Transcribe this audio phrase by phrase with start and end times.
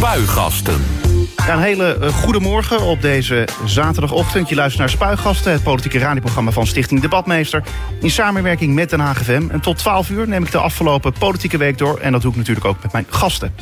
[0.00, 0.80] Spuigasten.
[1.48, 4.48] Een hele uh, goede morgen op deze zaterdagochtend.
[4.48, 7.62] Je luistert naar Spuigasten, het politieke radioprogramma van Stichting Debatmeester.
[8.00, 9.28] In samenwerking met Den Haag.
[9.28, 11.98] En tot 12 uur neem ik de afgelopen politieke week door.
[11.98, 13.54] En dat doe ik natuurlijk ook met mijn gasten.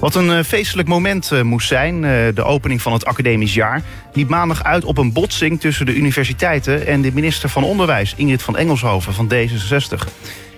[0.00, 2.00] Wat een uh, feestelijk moment uh, moest zijn,
[2.34, 3.82] de opening van het academisch jaar...
[4.12, 6.86] liep maandag uit op een botsing tussen de universiteiten...
[6.86, 10.08] en de minister van Onderwijs, Ingrid van Engelshoven van D66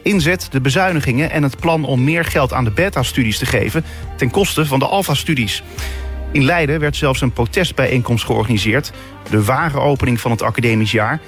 [0.02, 3.84] inzet, de bezuinigingen en het plan om meer geld aan de beta-studies te geven
[4.16, 5.62] ten koste van de alpha-studies.
[6.32, 8.92] In Leiden werd zelfs een protestbijeenkomst georganiseerd,
[9.30, 11.20] de ware opening van het academisch jaar.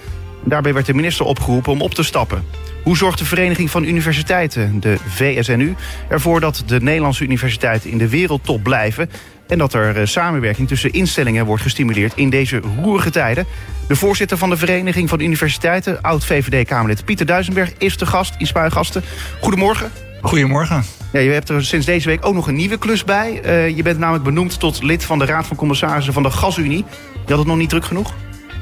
[0.44, 2.44] Daarbij werd de minister opgeroepen om op te stappen.
[2.82, 5.74] Hoe zorgt de Vereniging van Universiteiten, de VSNU,
[6.08, 9.10] ervoor dat de Nederlandse universiteiten in de wereldtop blijven
[9.50, 13.46] en dat er eh, samenwerking tussen instellingen wordt gestimuleerd in deze roerige tijden?
[13.88, 19.02] De voorzitter van de Vereniging van Universiteiten, oud-VVD-Kamerlid Pieter Duisenberg, is de gast in Spuigasten.
[19.40, 19.90] Goedemorgen.
[20.22, 20.84] Goedemorgen.
[21.12, 23.40] Ja, je hebt er sinds deze week ook nog een nieuwe klus bij.
[23.44, 26.84] Uh, je bent namelijk benoemd tot lid van de Raad van Commissarissen van de Gasunie.
[27.12, 28.12] Je had het nog niet druk genoeg?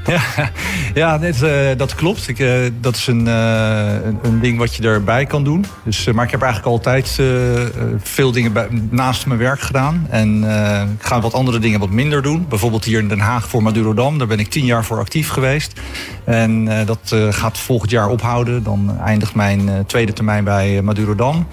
[0.95, 2.29] Ja, ja uh, dat klopt.
[2.29, 5.65] Ik, uh, dat is een, uh, een, een, ding wat je erbij kan doen.
[5.85, 7.21] Dus, maar ik heb eigenlijk altijd
[7.99, 10.07] veel dingen bij, naast mijn werk gedaan.
[10.11, 10.45] En
[10.99, 12.47] ik ga wat andere dingen wat minder doen.
[12.49, 14.19] Bijvoorbeeld hier in Den Haag voor Madurodam.
[14.19, 15.81] Daar ben ik tien jaar voor actief geweest.
[16.25, 18.63] En dat gaat volgend jaar ophouden.
[18.63, 21.47] Dan eindigt mijn tweede termijn bij Madurodam.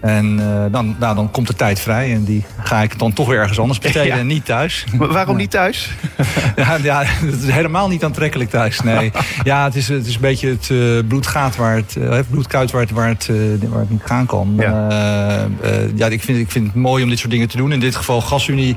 [0.00, 3.28] En uh, dan, nou, dan komt de tijd vrij en die ga ik dan toch
[3.28, 4.84] weer ergens anders besteden en niet thuis.
[4.98, 5.90] Maar waarom niet thuis?
[6.56, 9.12] ja, ja, het is helemaal niet aantrekkelijk thuis, nee.
[9.42, 12.70] ja, het is, het is een beetje het uh, bloed gaat waar het, uh, bloedkuit
[12.70, 13.28] waar het, waar, het,
[13.68, 14.54] waar het niet gaan kan.
[14.58, 15.48] Ja,
[15.94, 17.72] ja ik, vind, ik vind het mooi om dit soort dingen te doen.
[17.72, 18.76] In dit geval GasUnie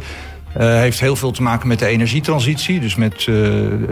[0.57, 2.79] uh, heeft heel veel te maken met de energietransitie.
[2.79, 3.25] Dus met uh,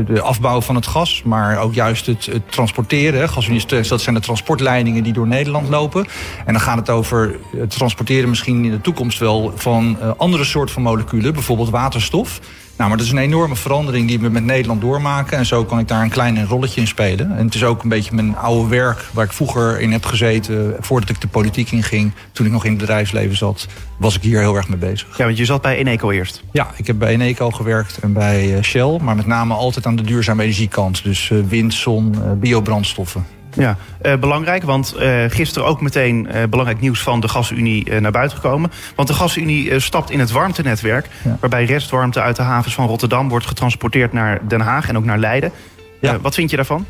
[0.06, 1.22] de afbouw van het gas.
[1.26, 3.30] Maar ook juist het, het transporteren.
[3.30, 6.06] Gasunie, dat zijn de transportleidingen die door Nederland lopen.
[6.46, 10.44] En dan gaat het over het transporteren misschien in de toekomst wel van uh, andere
[10.44, 11.34] soorten van moleculen.
[11.34, 12.40] Bijvoorbeeld waterstof.
[12.82, 15.38] Nou, maar dat is een enorme verandering die we met Nederland doormaken.
[15.38, 17.38] En zo kan ik daar een klein rolletje in spelen.
[17.38, 20.76] En het is ook een beetje mijn oude werk waar ik vroeger in heb gezeten.
[20.80, 24.40] Voordat ik de politiek inging, toen ik nog in het bedrijfsleven zat, was ik hier
[24.40, 25.18] heel erg mee bezig.
[25.18, 26.44] Ja, want je zat bij Eneco eerst.
[26.52, 29.00] Ja, ik heb bij Eneco gewerkt en bij eh, Shell.
[29.02, 31.04] Maar met name altijd aan de duurzame energiekant.
[31.04, 33.26] Dus eh, wind, zon, eh, biobrandstoffen.
[33.54, 38.12] Ja, uh, belangrijk, want uh, gisteren ook meteen uh, belangrijk nieuws van de Gasunie naar
[38.12, 38.72] buiten gekomen.
[38.96, 41.38] Want de Gasunie stapt in het warmtenetwerk, ja.
[41.40, 45.20] waarbij restwarmte uit de havens van Rotterdam wordt getransporteerd naar Den Haag en ook naar
[45.20, 45.52] Leiden.
[46.00, 46.20] Ja.
[46.20, 46.86] wat vind je daarvan?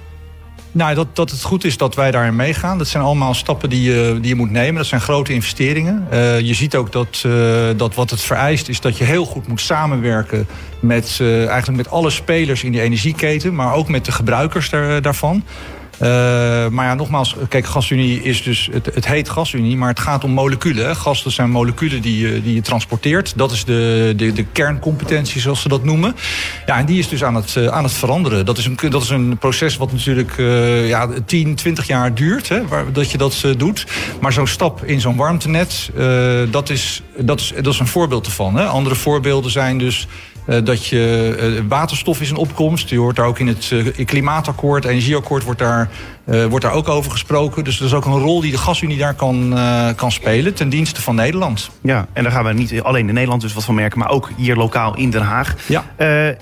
[0.74, 2.78] Nou, dat, dat het goed is dat wij daarin meegaan.
[2.78, 4.76] Dat zijn allemaal stappen die je, die je moet nemen.
[4.76, 6.08] Dat zijn grote investeringen.
[6.12, 7.34] Uh, je ziet ook dat, uh,
[7.76, 10.48] dat wat het vereist is dat je heel goed moet samenwerken
[10.80, 15.02] met, uh, eigenlijk met alle spelers in die energieketen, maar ook met de gebruikers daar,
[15.02, 15.44] daarvan.
[16.02, 16.08] Uh,
[16.68, 20.32] maar ja, nogmaals, kijk, gasunie is dus, het, het heet gasunie, maar het gaat om
[20.32, 20.86] moleculen.
[20.86, 20.96] Hè.
[20.96, 23.34] Gas, zijn moleculen die je, die je transporteert.
[23.38, 26.16] Dat is de, de, de kerncompetentie, zoals ze dat noemen.
[26.66, 28.46] Ja, en die is dus aan het, uh, aan het veranderen.
[28.46, 32.50] Dat is een, dat is een proces wat natuurlijk uh, ja, 10, 20 jaar duurt,
[32.50, 33.86] hè, waar, dat je dat doet.
[34.22, 35.90] Maar zo'n stap in zo'n warmtenet,
[36.52, 38.56] dat, is, dat, is, dat is een voorbeeld ervan.
[38.56, 38.66] Hè.
[38.66, 40.08] Andere voorbeelden zijn dus
[40.60, 42.90] dat je uh, waterstof is een opkomst.
[42.90, 45.90] Je hoort daar ook in het uh, klimaatakkoord, energieakkoord wordt daar,
[46.26, 47.64] wordt daar ook over gesproken.
[47.64, 49.60] Dus dat is ook een rol die de gasunie daar kan,
[49.96, 51.70] kan spelen ten dienste van Nederland.
[51.82, 54.30] Ja, en daar gaan we niet alleen in Nederland dus wat van merken, maar ook
[54.38, 55.56] hier lokaal in Den Haag.
[55.66, 55.86] Ja.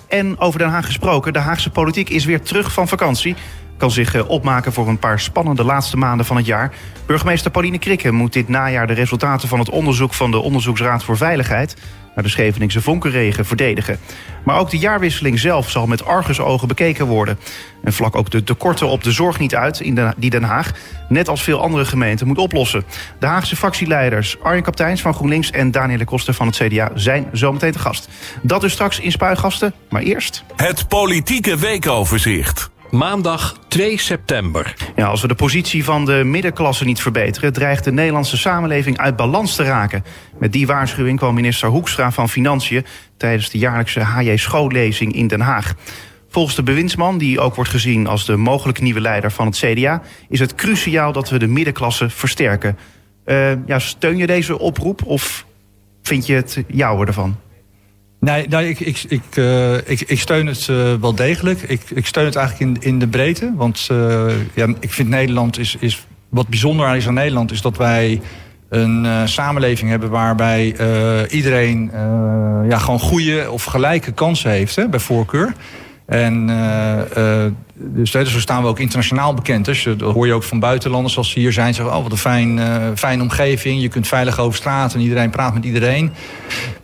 [0.07, 3.35] en over Den Haag gesproken, de Haagse politiek is weer terug van vakantie
[3.79, 6.71] kan zich opmaken voor een paar spannende laatste maanden van het jaar.
[7.05, 11.17] Burgemeester Pauline Krikke moet dit najaar de resultaten van het onderzoek van de Onderzoeksraad voor
[11.17, 11.75] Veiligheid
[12.15, 13.99] naar de Scheveningse vonkenregen verdedigen.
[14.43, 17.39] Maar ook de jaarwisseling zelf zal met argusogen bekeken worden.
[17.83, 20.71] En vlak ook de tekorten op de zorg niet uit in die Den Haag,
[21.09, 22.83] net als veel andere gemeenten, moet oplossen.
[23.19, 27.71] De Haagse fractieleiders Arjen Kapteins van GroenLinks en Danielle Koster van het CDA zijn zometeen
[27.71, 28.09] te gast.
[28.41, 30.43] Dat dus straks in Spuigasten, maar eerst...
[30.55, 32.69] Het politieke weekoverzicht.
[32.91, 34.75] Maandag 2 september.
[34.95, 39.15] Ja, als we de positie van de middenklasse niet verbeteren, dreigt de Nederlandse samenleving uit
[39.15, 40.03] balans te raken.
[40.39, 42.85] Met die waarschuwing kwam minister Hoekstra van Financiën
[43.17, 45.73] tijdens de jaarlijkse HJ schoollezing in Den Haag.
[46.29, 50.01] Volgens de bewindsman, die ook wordt gezien als de mogelijk nieuwe leider van het CDA,
[50.29, 52.77] is het cruciaal dat we de middenklasse versterken.
[53.25, 55.45] Uh, ja, steun je deze oproep of
[56.01, 57.37] vind je het jouwe ervan?
[58.19, 61.61] Nee, nee ik, ik, ik, uh, ik, steun het uh, wel degelijk.
[61.61, 63.53] Ik, ik steun het eigenlijk in, in de breedte.
[63.55, 66.05] Want uh, ja, ik vind Nederland is, is.
[66.29, 68.21] Wat bijzonder is aan Nederland is dat wij
[68.69, 70.75] een samenleving hebben waarbij
[71.29, 71.91] iedereen
[72.69, 75.53] ja, gewoon goede of gelijke kansen heeft hè, bij voorkeur.
[76.05, 76.49] En
[77.81, 79.65] dus, zo staan we ook internationaal bekend.
[79.65, 81.73] Dus dat hoor je ook van buitenlanders als ze hier zijn.
[81.73, 82.59] Zeggen, oh wat een fijn,
[82.97, 83.81] fijne omgeving.
[83.81, 86.11] Je kunt veilig over straat en iedereen praat met iedereen.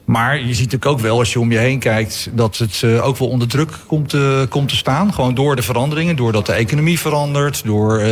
[0.06, 2.30] Maar je ziet natuurlijk ook wel, als je om je heen kijkt...
[2.34, 4.16] dat het ook wel onder druk komt,
[4.50, 5.14] komt te staan.
[5.14, 6.16] Gewoon door de veranderingen.
[6.16, 7.64] Doordat de economie verandert.
[7.66, 8.04] Door,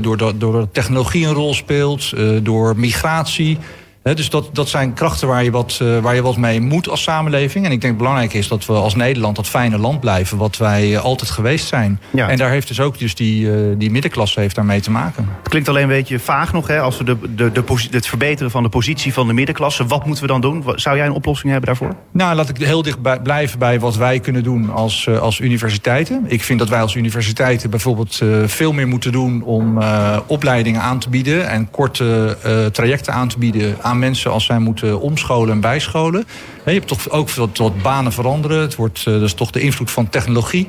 [0.00, 2.12] doordat, doordat technologie een rol speelt.
[2.42, 3.58] door migratie
[4.02, 7.02] dus dat, dat zijn krachten waar je, wat, uh, waar je wat mee moet als
[7.02, 7.64] samenleving.
[7.64, 10.38] En ik denk belangrijk is dat we als Nederland dat fijne land blijven...
[10.38, 12.00] wat wij uh, altijd geweest zijn.
[12.10, 12.28] Ja.
[12.28, 15.28] En daar heeft dus ook dus die, uh, die middenklasse heeft daarmee te maken.
[15.38, 18.50] Het klinkt alleen een beetje vaag nog, hè, als we de, de, de, het verbeteren
[18.50, 19.86] van de positie van de middenklasse.
[19.86, 20.64] Wat moeten we dan doen?
[20.74, 21.96] Zou jij een oplossing hebben daarvoor?
[22.10, 26.24] Nou, laat ik heel dicht bij, blijven bij wat wij kunnen doen als, als universiteiten.
[26.26, 29.42] Ik vind dat wij als universiteiten bijvoorbeeld veel meer moeten doen...
[29.42, 29.78] om
[30.26, 32.36] opleidingen aan te bieden en korte
[32.72, 36.24] trajecten aan te bieden aan mensen als zij moeten omscholen en bijscholen.
[36.64, 38.60] Je hebt toch ook wat, wat banen veranderen.
[38.60, 40.68] Het wordt, eh, dat is toch de invloed van technologie.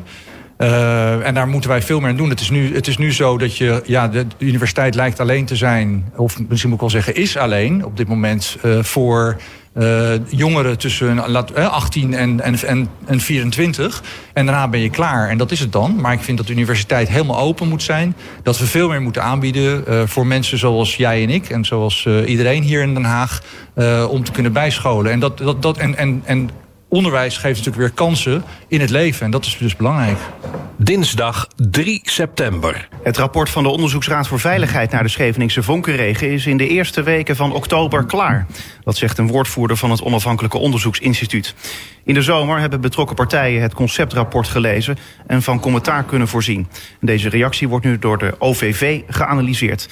[0.57, 2.29] Uh, en daar moeten wij veel meer aan doen.
[2.29, 5.55] Het is nu, het is nu zo dat je, ja, de universiteit lijkt alleen te
[5.55, 9.37] zijn, of misschien moet ik wel zeggen, is alleen op dit moment uh, voor
[9.77, 14.03] uh, jongeren tussen 18 en, en, en, 24.
[14.33, 15.29] En daarna ben je klaar.
[15.29, 16.01] En dat is het dan.
[16.01, 18.15] Maar ik vind dat de universiteit helemaal open moet zijn.
[18.43, 21.49] Dat we veel meer moeten aanbieden uh, voor mensen zoals jij en ik.
[21.49, 23.41] En zoals iedereen hier in Den Haag.
[24.09, 25.11] om te kunnen bijscholen.
[25.11, 26.49] En, dat, dat, dat, en, en, en
[26.93, 29.25] onderwijs geeft natuurlijk weer kansen in het leven.
[29.25, 30.17] En dat is dus belangrijk.
[30.77, 32.87] Dinsdag 3 september.
[33.03, 37.03] Het rapport van de Onderzoeksraad voor Veiligheid naar de Scheveningse vonkenregen is in de eerste
[37.03, 38.47] weken van oktober klaar.
[38.83, 41.55] Dat zegt een woordvoerder van het Onafhankelijke Onderzoeksinstituut.
[42.03, 44.97] In de zomer hebben betrokken partijen het conceptrapport gelezen
[45.27, 46.67] en van commentaar kunnen voorzien.
[47.01, 49.89] Deze reactie wordt nu door de OVV geanalyseerd.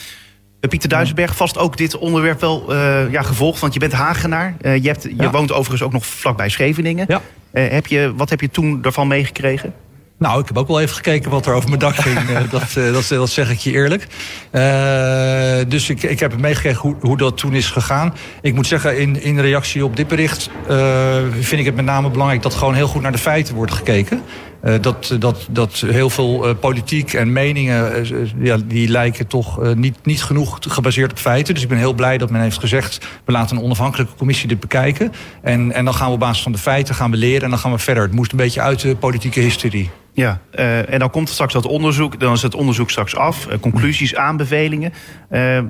[0.61, 4.55] Eh, Pieter Duisenberg, vast ook dit onderwerp wel uh, ja, gevolgd, want je bent Hagenaar.
[4.61, 7.05] Uh, je, hebt, je woont overigens ook nog vlakbij Scheveningen.
[7.07, 7.21] Ja.
[7.53, 9.73] Uh, heb je, wat heb je toen daarvan meegekregen?
[10.17, 12.19] Nou, ik heb ook wel even gekeken wat er over mijn dak ging.
[12.49, 14.07] dat, dat, dat, zeg ik je eerlijk.
[14.51, 18.13] Uh, dus ik, ik heb meegekregen hoe, hoe dat toen is gegaan.
[18.41, 20.49] Ik moet zeggen, in, in reactie op dit bericht...
[20.69, 23.73] Uh, vind ik het met name belangrijk dat gewoon heel goed naar de feiten wordt
[23.73, 24.21] gekeken.
[24.63, 29.75] Uh, dat, dat, dat heel veel uh, politiek en meningen, uh, ja, die lijken toch
[29.75, 31.53] niet, niet genoeg gebaseerd op feiten.
[31.53, 34.59] Dus ik ben heel blij dat men heeft gezegd, we laten een onafhankelijke commissie dit
[34.59, 35.11] bekijken.
[35.41, 37.59] En, en dan gaan we op basis van de feiten gaan we leren en dan
[37.59, 38.03] gaan we verder.
[38.03, 39.89] Het moest een beetje uit de politieke hysterie.
[40.13, 40.41] Ja,
[40.87, 44.93] en dan komt straks dat onderzoek, dan is het onderzoek straks af, conclusies, aanbevelingen.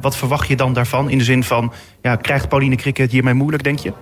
[0.01, 1.09] wat verwacht je dan daarvan?
[1.09, 3.93] In de zin van, ja, krijgt Pauline Krikke het hiermee moeilijk, denk je?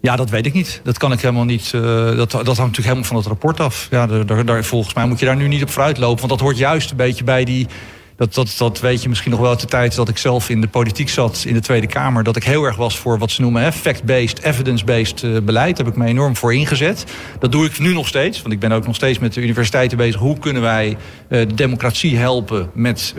[0.00, 0.80] Ja, dat weet ik niet.
[0.84, 1.72] Dat kan ik helemaal niet.
[1.74, 3.88] Uh, dat, dat hangt natuurlijk helemaal van het rapport af.
[3.90, 6.18] Ja, daar, volgens mij moet je daar nu niet op vooruit lopen.
[6.18, 7.66] Want dat hoort juist een beetje bij die.
[8.16, 10.60] Dat, dat, dat weet je misschien nog wel uit de tijd dat ik zelf in
[10.60, 12.24] de politiek zat in de Tweede Kamer.
[12.24, 15.76] Dat ik heel erg was voor wat ze noemen fact-based, evidence-based uh, beleid.
[15.76, 17.04] Daar heb ik me enorm voor ingezet.
[17.38, 18.42] Dat doe ik nu nog steeds.
[18.42, 20.20] Want ik ben ook nog steeds met de universiteiten bezig.
[20.20, 20.96] Hoe kunnen wij uh,
[21.28, 23.14] de democratie helpen met,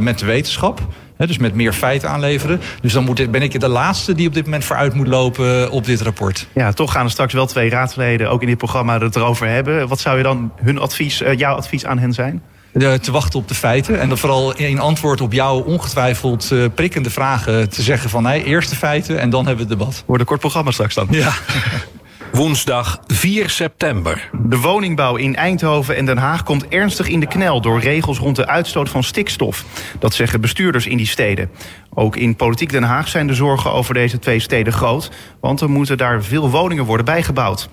[0.00, 0.80] met de wetenschap?
[1.26, 2.60] Dus met meer feiten aanleveren.
[2.80, 5.84] Dus dan moet, ben ik de laatste die op dit moment vooruit moet lopen op
[5.84, 6.46] dit rapport.
[6.54, 9.88] Ja, toch gaan er straks wel twee raadsleden ook in dit programma het erover hebben.
[9.88, 12.42] Wat zou je dan hun advies, uh, jouw advies aan hen zijn?
[13.00, 14.00] te wachten op de feiten.
[14.00, 18.26] En dan vooral in antwoord op jouw ongetwijfeld uh, prikkende vragen te zeggen van...
[18.26, 20.02] hey, eerst de feiten en dan hebben we het debat.
[20.06, 21.06] Wordt een kort programma straks dan.
[21.10, 21.32] Ja.
[22.32, 24.30] Woensdag 4 september.
[24.32, 28.36] De woningbouw in Eindhoven en Den Haag komt ernstig in de knel door regels rond
[28.36, 29.64] de uitstoot van stikstof.
[29.98, 31.50] Dat zeggen bestuurders in die steden.
[31.94, 35.10] Ook in politiek Den Haag zijn de zorgen over deze twee steden groot,
[35.40, 37.68] want er moeten daar veel woningen worden bijgebouwd.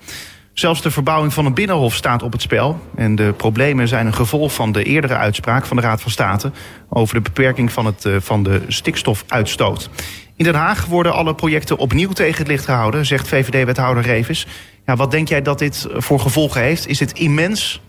[0.58, 2.80] Zelfs de verbouwing van een binnenhof staat op het spel.
[2.94, 6.50] En de problemen zijn een gevolg van de eerdere uitspraak van de Raad van State
[6.88, 9.90] over de beperking van, het, eh, van de stikstofuitstoot.
[10.36, 14.46] In Den Haag worden alle projecten opnieuw tegen het licht gehouden, zegt VVD-wethouder Revis.
[14.86, 16.86] Ja, wat denk jij dat dit voor gevolgen heeft?
[16.86, 17.80] Is dit immens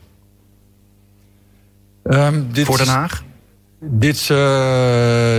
[2.04, 3.24] um, dit, voor Den Haag?
[3.80, 5.38] Dit, uh,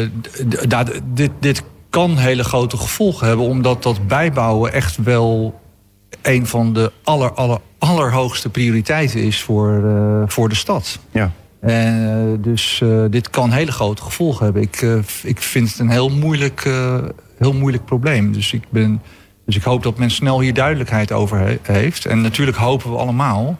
[1.04, 5.60] dit, dit kan hele grote gevolgen hebben, omdat dat bijbouwen echt wel
[6.22, 10.98] een van de aller, aller, allerhoogste prioriteiten is voor, uh, voor de stad.
[11.10, 11.32] Ja.
[11.60, 14.62] En, uh, dus uh, dit kan hele grote gevolgen hebben.
[14.62, 14.80] Ik,
[15.22, 16.70] ik vind het een heel moeilijk,
[17.38, 18.32] heel moeilijk probleem.
[18.32, 19.02] Dus ik, ben,
[19.46, 22.06] dus ik hoop dat men snel hier duidelijkheid over he heeft.
[22.06, 23.56] En natuurlijk hopen we allemaal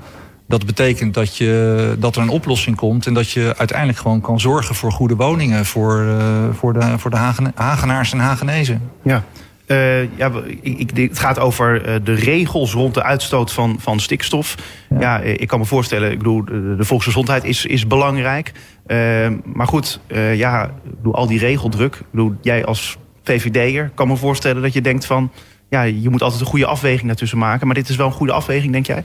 [0.47, 3.07] dat betekent dat, je, dat er een oplossing komt...
[3.07, 5.67] en dat je uiteindelijk gewoon kan zorgen voor goede woningen...
[5.67, 6.07] voor,
[6.53, 8.91] voor de, voor de Hagen, Hagenaars en Hagenezen.
[9.03, 9.25] Ja.
[9.69, 14.55] Uh, ja, ik, het gaat over uh, de regels rond de uitstoot van, van stikstof.
[14.91, 15.01] Ja.
[15.01, 18.53] ja ik kan me voorstellen, ik bedoel, de, volksgezondheid is, is belangrijk.
[18.87, 20.01] Uh, maar goed,
[20.35, 21.95] ja, ik bedoel, al die regeldruk.
[21.95, 25.33] Ik bedoel, jij als VVD'er kan me voorstellen dat je denkt van...
[25.69, 27.67] ja, je moet altijd een goede afweging daartussen maken.
[27.67, 29.05] Maar dit is wel een goede afweging, denk jij?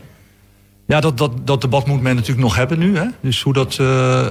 [0.88, 2.98] Ja, dat, dat, dat debat moet men natuurlijk nog hebben nu.
[2.98, 3.06] Hè?
[3.22, 3.76] Dus hoe dat,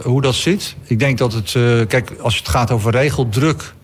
[0.04, 0.76] hoe dat zit.
[0.84, 1.50] Ik denk dat het.
[1.88, 3.74] Kijk, als het gaat over regeldruk.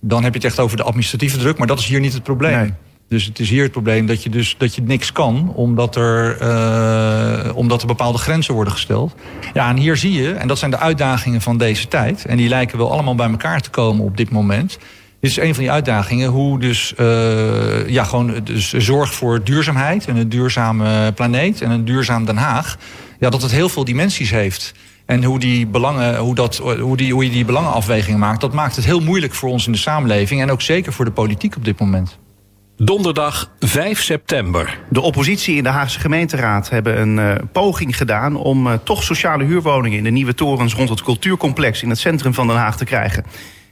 [0.00, 1.58] Dan heb je het echt over de administratieve druk.
[1.58, 2.58] Maar dat is hier niet het probleem.
[2.58, 2.72] Nee.
[3.08, 6.42] Dus het is hier het probleem dat je, dus, dat je niks kan, omdat er,
[6.42, 9.14] uh, omdat er bepaalde grenzen worden gesteld.
[9.52, 12.24] Ja, en hier zie je, en dat zijn de uitdagingen van deze tijd.
[12.24, 14.78] En die lijken wel allemaal bij elkaar te komen op dit moment.
[15.20, 20.06] Dit is een van die uitdagingen, hoe dus, uh, ja, gewoon dus zorg voor duurzaamheid
[20.06, 22.76] en een duurzame planeet en een duurzaam Den Haag.
[23.18, 24.74] Ja, dat het heel veel dimensies heeft.
[25.10, 28.76] En hoe, die belangen, hoe, dat, hoe, die, hoe je die belangenafwegingen maakt, dat maakt
[28.76, 30.40] het heel moeilijk voor ons in de samenleving.
[30.40, 32.18] En ook zeker voor de politiek op dit moment.
[32.76, 34.78] Donderdag 5 september.
[34.88, 39.44] De oppositie in de Haagse gemeenteraad hebben een uh, poging gedaan om uh, toch sociale
[39.44, 42.84] huurwoningen in de nieuwe torens rond het cultuurcomplex in het centrum van Den Haag te
[42.84, 43.24] krijgen.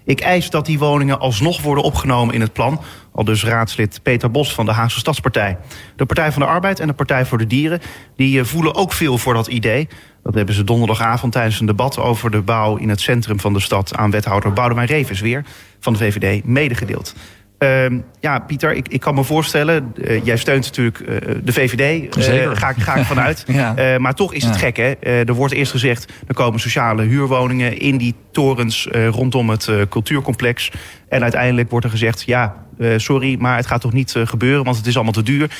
[0.08, 2.80] Ik eis dat die woningen alsnog worden opgenomen in het plan.
[3.12, 5.58] Al dus raadslid Peter Bos van de Haagse Stadspartij.
[5.96, 7.80] De Partij van de Arbeid en de Partij voor de Dieren
[8.16, 9.88] die uh, voelen ook veel voor dat idee.
[10.22, 13.60] Dat hebben ze donderdagavond tijdens een debat over de bouw in het centrum van de
[13.60, 15.44] stad aan wethouder Boudewijn Revens weer
[15.80, 17.14] van de VVD medegedeeld.
[17.58, 17.86] Uh,
[18.20, 22.14] ja, Pieter, ik, ik kan me voorstellen, uh, jij steunt natuurlijk uh, de VVD.
[22.14, 22.56] Zeker.
[22.56, 23.44] Ga, ga ik vanuit.
[23.48, 23.98] ja.
[23.98, 24.92] maar toch is het gek, hè?
[25.00, 30.70] er wordt eerst gezegd, er komen sociale huurwoningen in die torens rondom het cultuurcomplex.
[31.08, 32.54] En uiteindelijk wordt er gezegd, ja,
[32.96, 35.50] sorry, maar het gaat toch niet gebeuren, want het is allemaal te duur.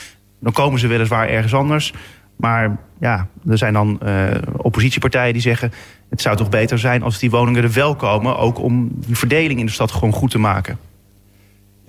[0.41, 1.93] Dan komen ze weliswaar ergens anders.
[2.37, 4.01] Maar ja, er zijn dan
[4.57, 5.73] oppositiepartijen die zeggen...
[6.11, 8.39] het zou toch beter zijn als die woningen er wel komen...
[8.39, 10.79] ook om die verdeling in de stad gewoon goed te maken.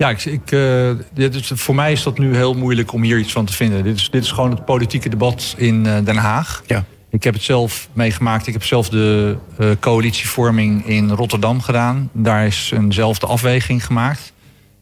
[0.00, 3.18] Ja, ik, ik, uh, dit is, voor mij is dat nu heel moeilijk om hier
[3.18, 3.84] iets van te vinden.
[3.84, 6.62] Dit is, dit is gewoon het politieke debat in uh, Den Haag.
[6.66, 6.84] Ja.
[7.10, 8.46] Ik heb het zelf meegemaakt.
[8.46, 12.10] Ik heb zelf de uh, coalitievorming in Rotterdam gedaan.
[12.12, 14.32] Daar is eenzelfde afweging gemaakt.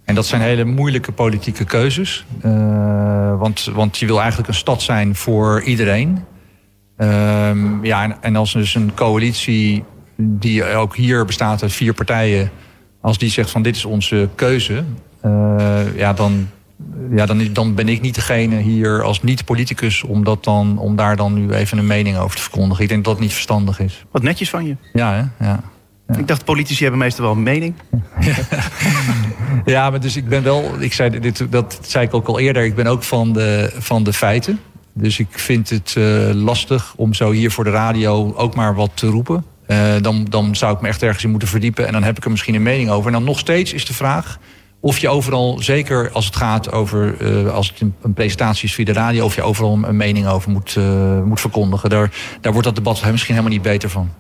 [0.05, 2.25] En dat zijn hele moeilijke politieke keuzes.
[3.39, 6.25] want, want je wil eigenlijk een stad zijn voor iedereen.
[6.97, 9.85] Ehm, ja, en, en als dus een coalitie
[10.17, 12.51] die ook hier bestaat uit vier partijen
[13.01, 14.85] als die zegt van dit is onze keuze,
[15.97, 16.49] ja, dan,
[17.11, 21.17] ja, dan, dan ben ik niet degene hier als niet-politicus om, dat dan, om daar
[21.17, 22.83] dan nu even een mening over te verkondigen.
[22.83, 24.05] Ik denk dat dat niet verstandig is.
[24.11, 24.77] Wat netjes van je.
[24.93, 25.47] Ja, hè?
[25.47, 25.61] ja.
[26.09, 26.17] Ja.
[26.17, 27.75] Ik dacht, politici hebben meestal wel een mening.
[29.65, 32.65] ja, maar dus ik ben wel, ik zei, dit, dat zei ik ook al eerder,
[32.65, 34.61] ik ben ook van de, van de feiten.
[34.93, 38.91] Dus ik vind het uh, lastig om zo hier voor de radio ook maar wat
[38.95, 39.45] te roepen.
[39.67, 42.25] Uh, dan, dan zou ik me echt ergens in moeten verdiepen en dan heb ik
[42.25, 43.07] er misschien een mening over.
[43.07, 44.39] En dan nog steeds is de vraag,
[44.81, 48.85] of je overal, zeker als het gaat over, uh, als het een presentatie is via
[48.85, 51.91] de radio, of je overal een mening over moet, uh, moet verkondigen.
[51.91, 54.11] Daar, daar wordt dat debat misschien helemaal niet beter van.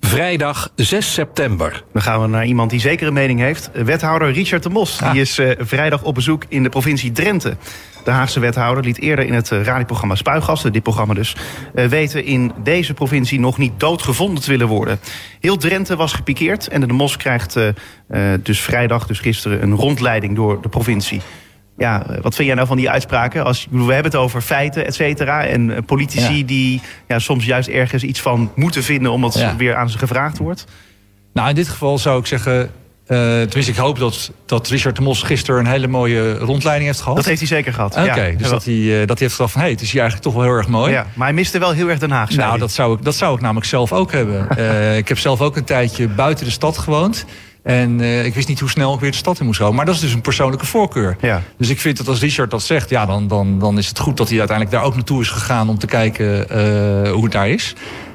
[0.00, 1.84] Vrijdag 6 september.
[1.92, 3.70] Dan gaan we naar iemand die zeker een mening heeft.
[3.72, 5.02] Wethouder Richard de Mos.
[5.02, 5.12] Ah.
[5.12, 7.56] Die is uh, vrijdag op bezoek in de provincie Drenthe.
[8.04, 11.36] De Haagse wethouder liet eerder in het radioprogramma Spuigasten, dit programma dus,
[11.74, 15.00] uh, weten in deze provincie nog niet doodgevonden te willen worden.
[15.40, 17.56] Heel Drenthe was gepikeerd en de Mos krijgt
[18.42, 21.20] dus vrijdag, dus gisteren, een rondleiding door de provincie.
[21.80, 23.44] Ja, wat vind jij nou van die uitspraken?
[23.44, 25.44] Als, we hebben het over feiten, et cetera.
[25.44, 26.46] En politici ja.
[26.46, 29.12] die ja, soms juist ergens iets van moeten vinden...
[29.12, 29.56] omdat ja.
[29.56, 30.64] weer aan ze gevraagd wordt.
[31.32, 32.60] Nou, in dit geval zou ik zeggen...
[32.60, 37.00] Uh, tenminste, ik hoop dat, dat Richard de Mos gisteren een hele mooie rondleiding heeft
[37.00, 37.16] gehad.
[37.16, 37.96] Dat heeft hij zeker gehad.
[37.96, 38.38] Oké, okay, ja.
[38.38, 39.60] dus dat hij, uh, dat hij heeft gedacht van...
[39.60, 40.92] hé, hey, het is hier eigenlijk toch wel heel erg mooi.
[40.92, 43.34] Ja, maar hij miste wel heel erg Den Haag, Nou, dat zou, ik, dat zou
[43.34, 44.48] ik namelijk zelf ook hebben.
[44.58, 47.24] uh, ik heb zelf ook een tijdje buiten de stad gewoond...
[47.62, 49.74] En uh, ik wist niet hoe snel ik weer de stad in moest gaan.
[49.74, 51.16] Maar dat is dus een persoonlijke voorkeur.
[51.20, 51.42] Ja.
[51.56, 54.16] Dus ik vind dat als Richard dat zegt, ja, dan, dan, dan is het goed
[54.16, 57.48] dat hij uiteindelijk daar ook naartoe is gegaan om te kijken uh, hoe het daar
[57.48, 57.74] is.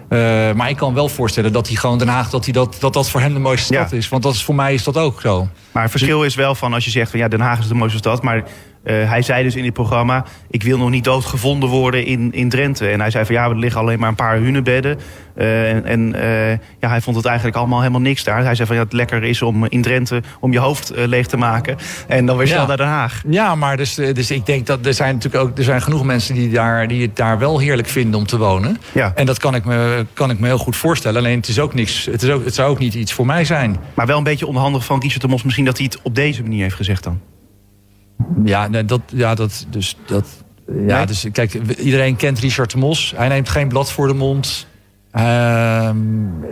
[0.09, 2.93] Uh, maar ik kan wel voorstellen dat hij gewoon Den Haag, dat, hij dat, dat
[2.93, 3.97] dat voor hem de mooiste stad ja.
[3.97, 4.09] is.
[4.09, 5.47] Want dat is, voor mij is dat ook zo.
[5.71, 7.73] Maar het verschil is wel van als je zegt van ja, Den Haag is de
[7.73, 8.23] mooiste stad.
[8.23, 8.43] Maar
[8.85, 12.49] uh, hij zei dus in dit programma: Ik wil nog niet doodgevonden worden in, in
[12.49, 12.87] Drenthe.
[12.87, 14.99] En hij zei van ja, er liggen alleen maar een paar hunebedden.
[15.37, 18.43] Uh, en en uh, ja, hij vond het eigenlijk allemaal helemaal niks daar.
[18.43, 21.37] Hij zei van ja, het lekker is om in Drenthe om je hoofd leeg te
[21.37, 21.77] maken.
[22.07, 22.67] En dan weer snel ja.
[22.67, 23.23] naar Den Haag.
[23.29, 26.35] Ja, maar dus, dus ik denk dat er zijn natuurlijk ook er zijn genoeg mensen
[26.35, 28.77] die, daar, die het daar wel heerlijk vinden om te wonen.
[28.91, 29.11] Ja.
[29.15, 31.19] En dat kan ik, me, kan ik me heel goed voorstellen.
[31.19, 32.05] Alleen het is ook niks.
[32.05, 33.77] Het, is ook, het zou ook niet iets voor mij zijn.
[33.93, 36.41] Maar wel een beetje onhandig van Richard de Mos misschien dat hij het op deze
[36.41, 37.19] manier heeft gezegd dan.
[38.43, 40.27] Ja, nee, dat, ja, dat, dus, dat,
[40.67, 41.05] ja, nee?
[41.05, 43.13] dus kijk, iedereen kent Richard de Mos.
[43.15, 44.67] Hij neemt geen blad voor de mond.
[45.13, 45.89] Uh,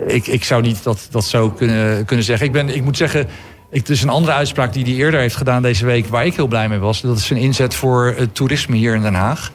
[0.08, 2.46] ik, ik zou niet dat, dat zo kunnen, kunnen zeggen.
[2.46, 3.22] Ik, ben, ik moet zeggen,
[3.70, 6.08] ik, het is een andere uitspraak die hij eerder heeft gedaan deze week...
[6.08, 7.01] waar ik heel blij mee was.
[7.01, 9.51] Dat is een inzet voor het toerisme hier in Den Haag.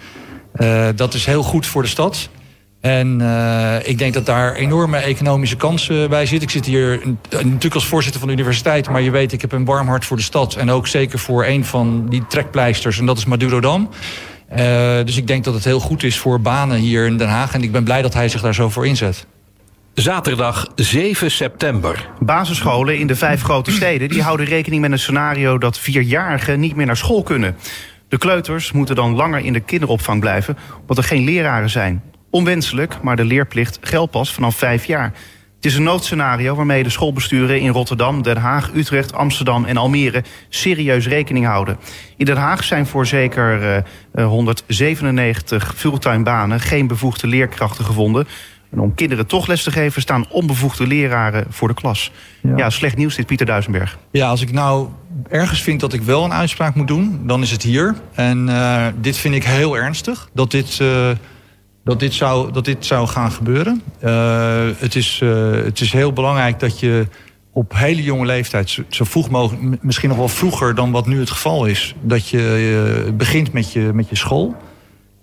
[0.57, 2.29] Uh, dat is heel goed voor de stad.
[2.80, 6.49] En uh, ik denk dat daar enorme economische kansen bij zitten.
[6.49, 8.90] Ik zit hier natuurlijk als voorzitter van de universiteit...
[8.90, 10.54] maar je weet, ik heb een warm hart voor de stad.
[10.54, 13.88] En ook zeker voor een van die trekpleisters, en dat is Madurodam.
[15.04, 17.54] dus ik denk dat het heel goed is voor banen hier in Den Haag.
[17.54, 19.26] En ik ben blij dat hij zich daar zo voor inzet.
[19.94, 22.08] Zaterdag 7 september.
[22.20, 26.76] Basisscholen in de vijf grote steden die houden rekening met een scenario dat vierjarigen niet
[26.76, 27.56] meer naar school kunnen.
[28.08, 32.02] De kleuters moeten dan langer in de kinderopvang blijven, omdat er geen leraren zijn.
[32.30, 35.12] Onwenselijk, maar de leerplicht geldt pas vanaf vijf jaar.
[35.56, 40.25] Het is een noodscenario waarmee de schoolbesturen in Rotterdam, Den Haag, Utrecht, Amsterdam en Almere
[40.49, 41.78] serieus rekening houden.
[42.16, 43.82] In Den Haag zijn voor zeker
[44.14, 48.26] uh, 197 fulltime banen geen bevoegde leerkrachten gevonden.
[48.70, 52.12] En om kinderen toch les te geven staan onbevoegde leraren voor de klas.
[52.56, 53.99] Ja, slecht nieuws dit, Pieter Duisenberg.
[54.11, 54.88] Ja, als ik nou
[55.28, 57.94] ergens vind dat ik wel een uitspraak moet doen, dan is het hier.
[58.14, 61.11] En uh, dit vind ik heel ernstig, dat dit, uh,
[61.88, 63.83] dat dit, zou, dat dit zou gaan gebeuren.
[64.04, 65.21] Uh, het, is,
[65.64, 67.07] het is heel belangrijk dat je
[67.52, 71.30] op hele jonge leeftijd, zo, vroeg mogelijk, misschien nog wel vroeger dan wat nu het
[71.30, 74.57] geval is, dat je begint met je, met je school.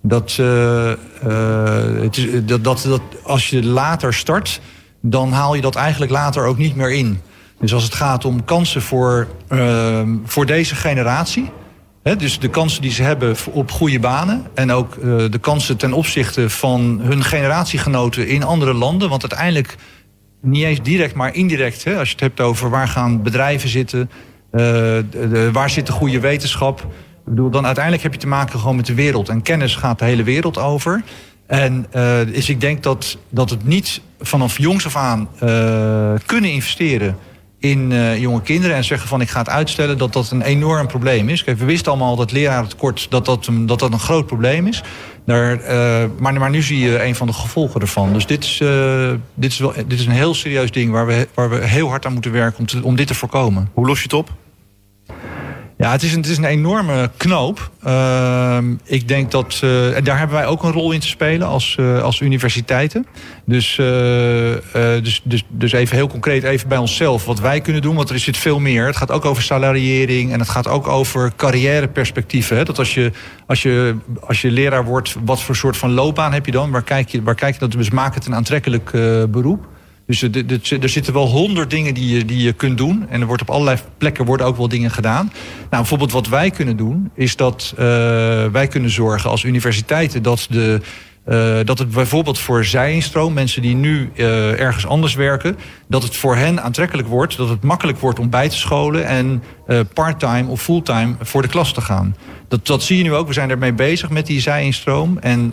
[0.01, 0.36] Dat,
[2.45, 4.62] dat, dat, dat als je later start,
[5.01, 7.22] dan haal je dat eigenlijk later ook niet meer in.
[7.60, 9.27] Dus als het gaat om kansen voor,
[10.25, 11.51] voor deze generatie.
[12.13, 14.47] Dus de kansen die ze hebben op goede banen.
[14.53, 19.09] En ook uh, de kansen ten opzichte van hun generatiegenoten in andere landen.
[19.09, 19.75] Want uiteindelijk,
[20.41, 21.88] niet eens direct, maar indirect.
[21.88, 24.09] Als je het hebt over waar gaan bedrijven zitten.
[24.51, 26.79] De, de, waar zit de goede wetenschap.
[26.79, 26.85] Ik
[27.25, 29.29] bedoel, dan uiteindelijk heb je te maken gewoon met de wereld.
[29.29, 31.03] En kennis gaat de hele wereld over.
[31.47, 35.29] En uh, dus ik denk dat, dat het niet vanaf jongs af aan
[36.25, 37.17] kunnen investeren
[37.69, 40.88] in uh, jonge kinderen en zeggen van ik ga het uitstellen, dat dat een enorm
[40.88, 41.43] probleem is.
[41.43, 44.84] We wisten allemaal dat lerarentekort dat dat, dat dat een groot probleem is.
[45.25, 45.60] Daar,
[46.19, 48.13] maar, maar nu zie je een van de gevolgen ervan.
[48.13, 48.57] Dus dit is,
[49.34, 52.05] dit is, wel, dit is een heel serieus ding waar we, waar we heel hard
[52.05, 53.69] aan moeten werken om, om dit te voorkomen.
[53.74, 54.29] Hoe los je het op?
[55.77, 57.72] Ja, het is een, het is een enorme knoop.
[57.88, 61.48] Uh, ik denk dat, uh, en daar hebben wij ook een rol in te spelen
[61.48, 63.08] als, uh, als universiteiten.
[63.46, 63.86] Dus, uh,
[64.74, 67.96] dus, dus, dus even heel concreet even bij onszelf wat wij kunnen doen.
[67.96, 68.86] Want er zit veel meer.
[68.86, 72.58] Het gaat ook over salariering en het gaat ook over carrièreperspectieven.
[72.58, 72.63] Hè?
[72.63, 73.12] Dat als je,
[73.46, 76.72] als, je, als je leraar wordt, wat voor soort van loopbaan heb je dan?
[76.72, 77.72] Waar kijk je, waar kijk je dat?
[77.72, 78.91] Dus maak het een aantrekkelijk
[79.32, 79.67] beroep.
[80.08, 80.22] Dus
[80.70, 83.06] er zitten wel honderd dingen die je, die je kunt doen.
[83.10, 85.32] En er wordt op allerlei plekken worden ook wel dingen gedaan.
[85.60, 87.80] Nou, bijvoorbeeld wat wij kunnen doen, is dat uh,
[88.46, 90.82] wij kunnen zorgen als universiteiten dat de.
[91.28, 96.15] Uh, dat het bijvoorbeeld voor zijinstroom, mensen die nu uh, ergens anders werken, dat het
[96.15, 100.50] voor hen aantrekkelijk wordt, dat het makkelijk wordt om bij te scholen en uh, parttime
[100.50, 102.15] of fulltime voor de klas te gaan.
[102.48, 103.28] Dat, dat zie je nu ook.
[103.28, 105.18] We zijn ermee bezig met die zijinstroom.
[105.18, 105.52] En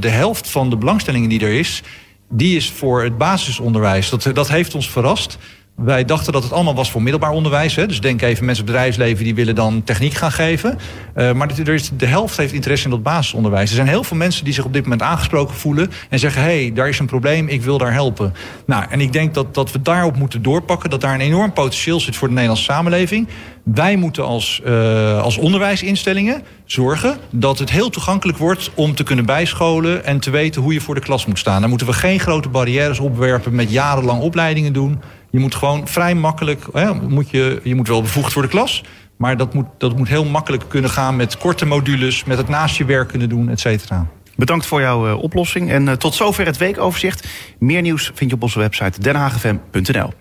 [0.00, 1.82] de helft van de belangstellingen die er is,
[2.30, 4.10] die is voor het basisonderwijs.
[4.10, 5.38] Dat, dat heeft ons verrast.
[5.82, 7.76] Wij dachten dat het allemaal was voor middelbaar onderwijs.
[7.76, 7.86] Hè.
[7.86, 10.78] Dus denk even mensen bedrijfsleven die willen dan techniek gaan geven.
[11.16, 13.68] Uh, maar er is, de helft heeft interesse in dat basisonderwijs.
[13.68, 15.90] Er zijn heel veel mensen die zich op dit moment aangesproken voelen.
[16.08, 18.32] En zeggen, hé, hey, daar is een probleem, ik wil daar helpen.
[18.66, 20.90] Nou, en ik denk dat, dat we daarop moeten doorpakken.
[20.90, 23.28] Dat daar een enorm potentieel zit voor de Nederlandse samenleving.
[23.62, 29.26] Wij moeten als, uh, als onderwijsinstellingen zorgen dat het heel toegankelijk wordt om te kunnen
[29.26, 31.60] bijscholen en te weten hoe je voor de klas moet staan.
[31.60, 35.00] Daar moeten we geen grote barrières opwerpen met jarenlang opleidingen doen.
[35.30, 38.84] Je moet gewoon vrij makkelijk, hè, moet je, je moet wel bevoegd voor de klas.
[39.16, 42.76] Maar dat moet, dat moet heel makkelijk kunnen gaan met korte modules, met het naast
[42.76, 44.06] je werk kunnen doen, et cetera.
[44.36, 45.70] Bedankt voor jouw uh, oplossing.
[45.70, 47.28] En uh, tot zover het weekoverzicht.
[47.58, 50.12] Meer nieuws vind je op onze website denhagfm.nl.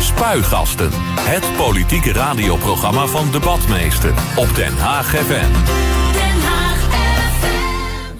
[0.00, 0.90] Spuigasten.
[1.20, 4.12] Het politieke radioprogramma van Debatmeester.
[4.36, 5.50] Op Den Haag FM.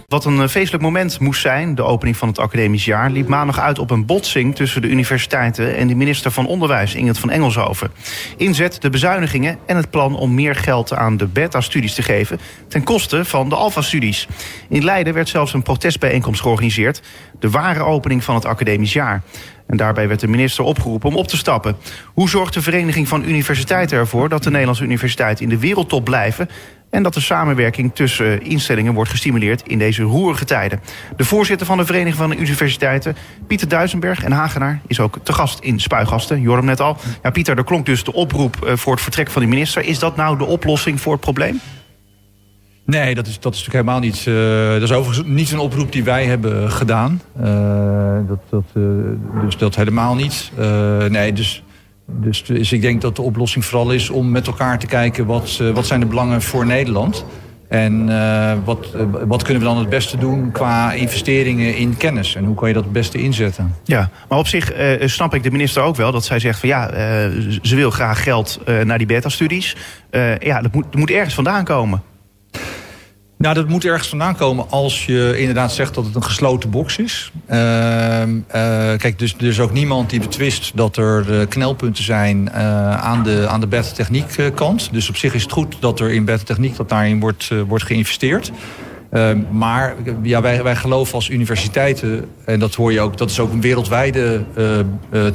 [0.08, 3.78] Wat een feestelijk moment moest zijn, de opening van het academisch jaar, liep maandag uit
[3.78, 7.90] op een botsing tussen de universiteiten en de minister van Onderwijs, Ingrid van Engelshoven.
[8.36, 12.82] Inzet, de bezuinigingen en het plan om meer geld aan de beta-studies te geven ten
[12.82, 14.28] koste van de alpha-studies.
[14.68, 17.02] In Leiden werd zelfs een protestbijeenkomst georganiseerd,
[17.38, 19.22] de ware opening van het academisch jaar.
[19.66, 21.76] En daarbij werd de minister opgeroepen om op te stappen.
[22.04, 26.48] Hoe zorgt de Vereniging van Universiteiten ervoor dat de Nederlandse universiteiten in de wereldtop blijven
[26.90, 30.81] en dat de samenwerking tussen instellingen wordt gestimuleerd in deze roerige tijden.
[31.16, 35.33] De voorzitter van de Vereniging van de Universiteiten, Pieter Duisenberg en Hagenaar, is ook te
[35.33, 36.40] gast in Spuigasten.
[36.40, 36.96] Joram net al.
[37.22, 39.85] Ja, Pieter, er klonk dus de oproep voor het vertrek van de minister.
[39.85, 41.61] Is dat nou de oplossing voor het probleem?
[42.85, 44.27] Nee, dat is, dat is natuurlijk helemaal niet.
[44.27, 47.20] Uh, dat is overigens niet een oproep die wij hebben gedaan.
[48.29, 48.64] Dat, dat,
[49.44, 50.51] dus dat helemaal niet.
[51.09, 51.62] nee, dus,
[52.12, 55.62] dus, dus ik denk dat de oplossing vooral is om met elkaar te kijken wat,
[55.74, 57.24] wat zijn de belangen voor Nederland.
[57.68, 58.06] En
[58.64, 58.86] wat,
[59.26, 62.34] wat kunnen we dan het beste doen qua investeringen in kennis?
[62.34, 63.74] En hoe kan je dat het beste inzetten?
[63.84, 66.90] Ja, maar op zich snap ik de minister ook wel dat zij zegt van ja,
[67.62, 69.76] ze wil graag geld naar die beta-studies.
[70.38, 72.02] ja, dat moet, dat moet ergens vandaan komen.
[73.38, 76.98] Nou, dat moet ergens vandaan komen als je inderdaad zegt dat het een gesloten box
[76.98, 77.33] is.
[77.51, 78.37] Uh, uh,
[78.96, 82.55] kijk, dus er is ook niemand die betwist dat er uh, knelpunten zijn uh,
[82.96, 84.88] aan de, aan de kant.
[84.92, 88.51] Dus op zich is het goed dat er in bedtechniek dat daarin wordt, wordt geïnvesteerd.
[89.11, 93.40] Ehm, maar ja, wij, wij geloven als universiteiten, en dat hoor je ook, dat is
[93.40, 94.44] ook een wereldwijde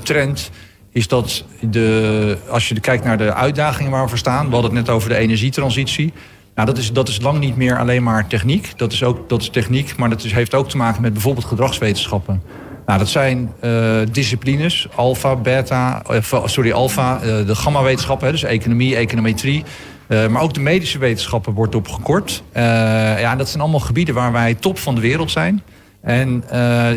[0.04, 0.52] trend
[0.92, 4.48] is dat de, als je kijkt naar de uitdagingen waar we voor staan...
[4.48, 6.14] we hadden het net over de energietransitie...
[6.56, 8.74] Nou, dat is, dat is lang niet meer alleen maar techniek.
[8.76, 12.42] Dat is, ook, dat is techniek, maar dat heeft ook te maken met bijvoorbeeld gedragswetenschappen.
[12.86, 18.96] Nou, dat zijn uh, disciplines, alfa, beta, uh, sorry, alfa, uh, de gamma-wetenschappen, dus economie,
[18.96, 19.64] econometrie.
[20.08, 22.44] maar ook de medische wetenschappen wordt opgekort.
[22.54, 25.62] ja, dat zijn allemaal gebieden waar wij top van de wereld zijn.
[26.02, 26.44] En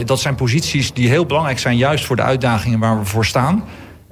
[0.05, 3.65] dat zijn posities die heel belangrijk zijn, juist voor de uitdagingen waar we voor staan.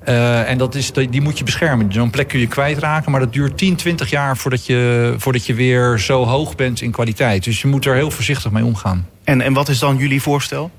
[0.09, 1.93] Uh, en dat is, die moet je beschermen.
[1.93, 5.55] Zo'n plek kun je kwijtraken, maar dat duurt 10, 20 jaar voordat je, voordat je
[5.55, 7.45] weer zo hoog bent in kwaliteit.
[7.45, 9.09] Dus je moet er heel voorzichtig mee omgaan.
[9.25, 10.71] En, en wat is dan jullie voorstel?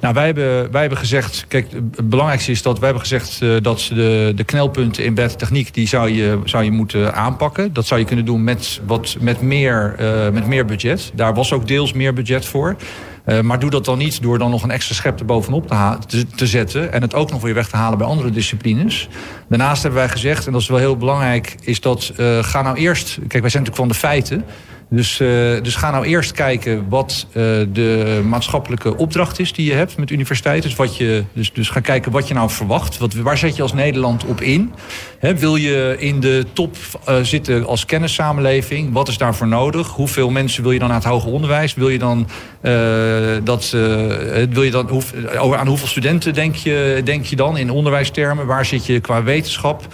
[0.00, 3.56] Nou, wij hebben, wij hebben gezegd, kijk, het belangrijkste is dat wij hebben gezegd uh,
[3.62, 7.72] dat de, de knelpunten in bedtechniek, die zou je, zou je moeten aanpakken.
[7.72, 11.12] Dat zou je kunnen doen met, wat, met, meer, uh, met meer budget.
[11.14, 12.76] Daar was ook deels meer budget voor.
[13.30, 16.26] Uh, maar doe dat dan niet door dan nog een extra schep erbovenop te, te,
[16.26, 16.92] te, zetten...
[16.92, 19.08] en het ook nog weer weg te halen bij andere disciplines.
[19.48, 21.56] Daarnaast hebben wij gezegd, en dat is wel heel belangrijk...
[21.60, 23.18] is dat, uh, ga nou eerst...
[23.28, 24.44] Kijk, wij zijn natuurlijk van de feiten...
[24.92, 25.28] Dus, uh,
[25.62, 27.34] dus ga nou eerst kijken wat uh,
[27.72, 30.68] de maatschappelijke opdracht is die je hebt met universiteiten.
[30.68, 32.98] Dus, wat je, dus, dus ga kijken wat je nou verwacht.
[32.98, 34.72] Wat, waar zet je als Nederland op in?
[35.20, 36.76] Wil je in de top
[37.08, 38.92] uh, zitten als kennissamenleving?
[38.92, 39.88] Wat is daarvoor nodig?
[39.88, 41.74] Hoeveel mensen wil je dan naar het hoger onderwijs?
[41.74, 42.26] Wil je dan,
[43.44, 43.70] dat,
[44.50, 44.88] wil je dan
[45.36, 48.46] hoe, aan hoeveel studenten denk je, denk je dan in onderwijstermen?
[48.46, 49.86] Waar zit je qua wetenschap?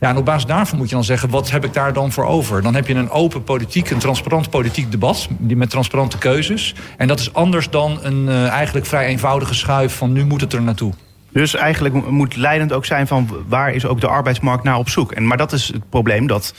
[0.00, 2.24] Ja, en op basis daarvan moet je dan zeggen, wat heb ik daar dan voor
[2.24, 2.62] over?
[2.62, 5.28] Dan heb je een open politiek, een transparant politiek debat...
[5.38, 6.74] met transparante keuzes.
[6.96, 10.52] En dat is anders dan een uh, eigenlijk vrij eenvoudige schuif van nu moet het
[10.52, 10.92] er naartoe.
[11.32, 15.12] Dus eigenlijk moet leidend ook zijn van waar is ook de arbeidsmarkt naar op zoek.
[15.12, 16.54] En, maar dat is het probleem dat...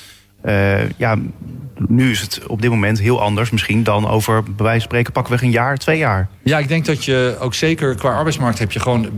[0.45, 1.15] Uh, ja,
[1.87, 5.11] nu is het op dit moment heel anders misschien dan over, bij wijze van spreken,
[5.11, 6.27] pakken we een jaar, twee jaar.
[6.43, 9.09] Ja, ik denk dat je ook zeker qua arbeidsmarkt heb je gewoon,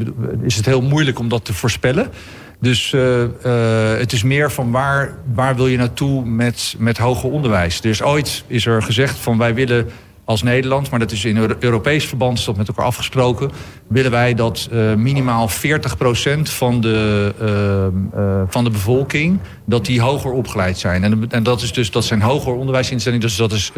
[0.42, 2.12] is het heel moeilijk om dat te voorspellen.
[2.62, 3.26] Dus uh,
[3.98, 7.82] het is meer van waar, waar wil je naartoe met, met hoger onderwijs.
[7.82, 9.90] Dus ooit is er gezegd van wij willen
[10.24, 13.52] als Nederland, maar dat is in Europees verband is met elkaar afgesproken,
[13.88, 15.54] willen wij dat uh, minimaal 40%
[16.42, 17.32] van de,
[18.50, 21.04] van de bevolking dat die hoger opgeleid zijn.
[21.04, 23.72] En, en dat, is dus, dat zijn hoger onderwijsinstellingen, dus dat is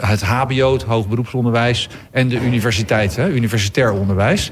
[0.00, 4.50] het HBO, het hoger beroepsonderwijs en de universiteit, hè, universitair onderwijs.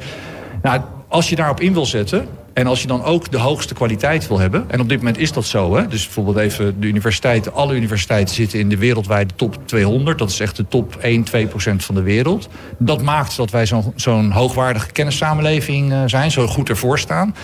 [0.63, 4.29] Nou, als je daarop in wil zetten, en als je dan ook de hoogste kwaliteit
[4.29, 4.65] wil hebben...
[4.69, 5.89] en op dit moment is dat zo, hè?
[5.89, 7.55] dus bijvoorbeeld even de universiteiten...
[7.55, 10.19] alle universiteiten zitten in de wereldwijde top 200.
[10.19, 12.49] Dat is echt de top 1, 2 procent van de wereld.
[12.79, 16.31] Dat maakt dat wij zo'n zo'n hoogwaardige kennissamenleving uh, zijn...
[16.31, 17.35] zo goed ervoor staan.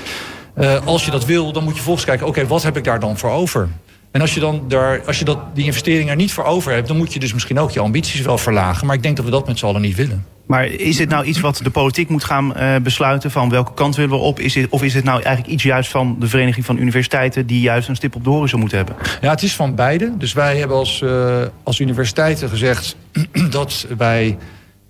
[0.59, 2.27] Uh, als je dat wil, dan moet je volgens kijken...
[2.27, 3.69] oké, wat heb ik daar dan voor over?
[4.11, 6.89] En als je, dan daar, als je dat, die investering er niet voor over hebt...
[6.89, 8.87] dan moet je dus misschien ook je ambities wel verlagen.
[8.87, 10.34] Maar ik denk dat we dat met z'n allen niet willen.
[10.47, 13.31] Maar is dit nou iets wat de politiek moet gaan uh, besluiten?
[13.31, 14.41] Van welke kant willen we op?
[14.41, 17.47] Is of is het nou eigenlijk iets juist van de Vereniging van Universiteiten...
[17.47, 18.97] die juist een stip op de horizon moet hebben?
[19.21, 20.13] Ja, het is van beide.
[20.19, 22.97] Dus wij hebben als, uh, als universiteiten gezegd
[23.51, 24.37] dat wij...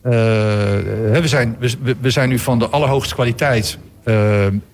[0.05, 3.79] Uh, we, zijn, we, we zijn nu van de allerhoogste kwaliteit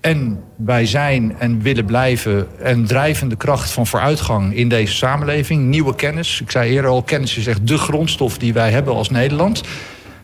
[0.01, 5.63] en wij zijn en willen blijven een drijvende kracht van vooruitgang in deze samenleving.
[5.63, 6.41] Nieuwe kennis.
[6.41, 9.63] Ik zei eerder al, kennis is echt de grondstof die wij hebben als Nederland.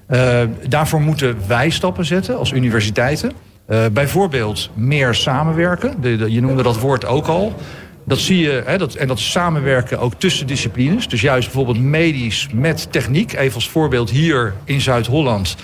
[0.09, 3.31] Uh, daarvoor moeten wij stappen zetten als universiteiten.
[3.69, 5.95] Uh, bijvoorbeeld meer samenwerken.
[6.31, 7.55] Je noemde dat woord ook al.
[8.03, 11.07] Dat zie je, hè, dat, en dat samenwerken ook tussen disciplines.
[11.07, 13.33] Dus juist bijvoorbeeld medisch met techniek.
[13.33, 15.55] Even als voorbeeld hier in Zuid-Holland.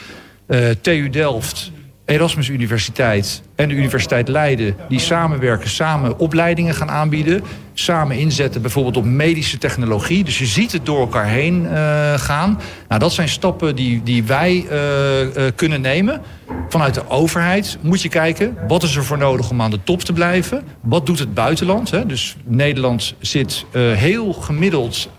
[0.47, 1.71] Uh, TU Delft
[2.05, 4.75] Erasmus Universiteit en de Universiteit Leiden...
[4.89, 7.43] die samenwerken, samen opleidingen gaan aanbieden.
[7.73, 10.23] Samen inzetten bijvoorbeeld op medische technologie.
[10.23, 12.59] Dus je ziet het door elkaar heen uh, gaan.
[12.87, 16.21] Nou, dat zijn stappen die, die wij uh, uh, kunnen nemen.
[16.69, 18.57] Vanuit de overheid moet je kijken...
[18.67, 20.63] wat is er voor nodig om aan de top te blijven?
[20.81, 21.91] Wat doet het buitenland?
[21.91, 22.05] Hè?
[22.05, 25.09] Dus Nederland zit heel gemiddeld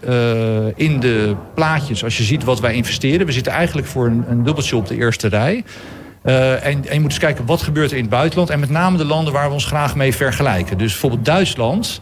[0.75, 2.05] in de plaatjes...
[2.05, 3.27] als je ziet wat wij investeren.
[3.27, 5.65] We zitten eigenlijk voor een, een dubbeltje op de eerste rij...
[6.25, 8.51] Uh, en, je moet eens kijken wat gebeurt er in het buitenland.
[8.51, 10.79] En met name de landen waar we ons graag mee vergelijken.
[10.79, 12.01] Dus bijvoorbeeld Duitsland,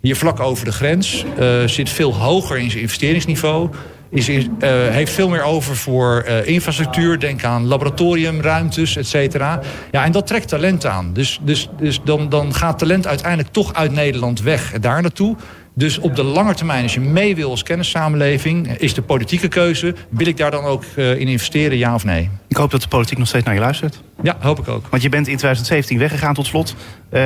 [0.00, 3.70] hier vlak over de grens, uh, zit veel hoger in zijn investeringsniveau.
[4.10, 7.20] Is, uh, heeft veel meer over voor infrastructuur.
[7.20, 9.60] Denk aan laboratorium, ruimtes, et cetera.
[9.90, 11.12] Ja, en dat trekt talent aan.
[11.12, 15.36] Dus, dus, dus dan, dan gaat talent uiteindelijk toch uit Nederland weg daar naartoe.
[15.80, 18.78] Dus op de lange termijn, als je mee wil als kennissamenleving...
[18.78, 22.30] is de politieke keuze, wil ik daar dan ook in investeren, ja of nee?
[22.48, 24.02] Ik hoop dat de politiek nog steeds naar je luistert.
[24.22, 24.86] Ja, hoop ik ook.
[24.90, 26.74] Want je bent in 2017 weggegaan tot slot.
[27.12, 27.20] Uh,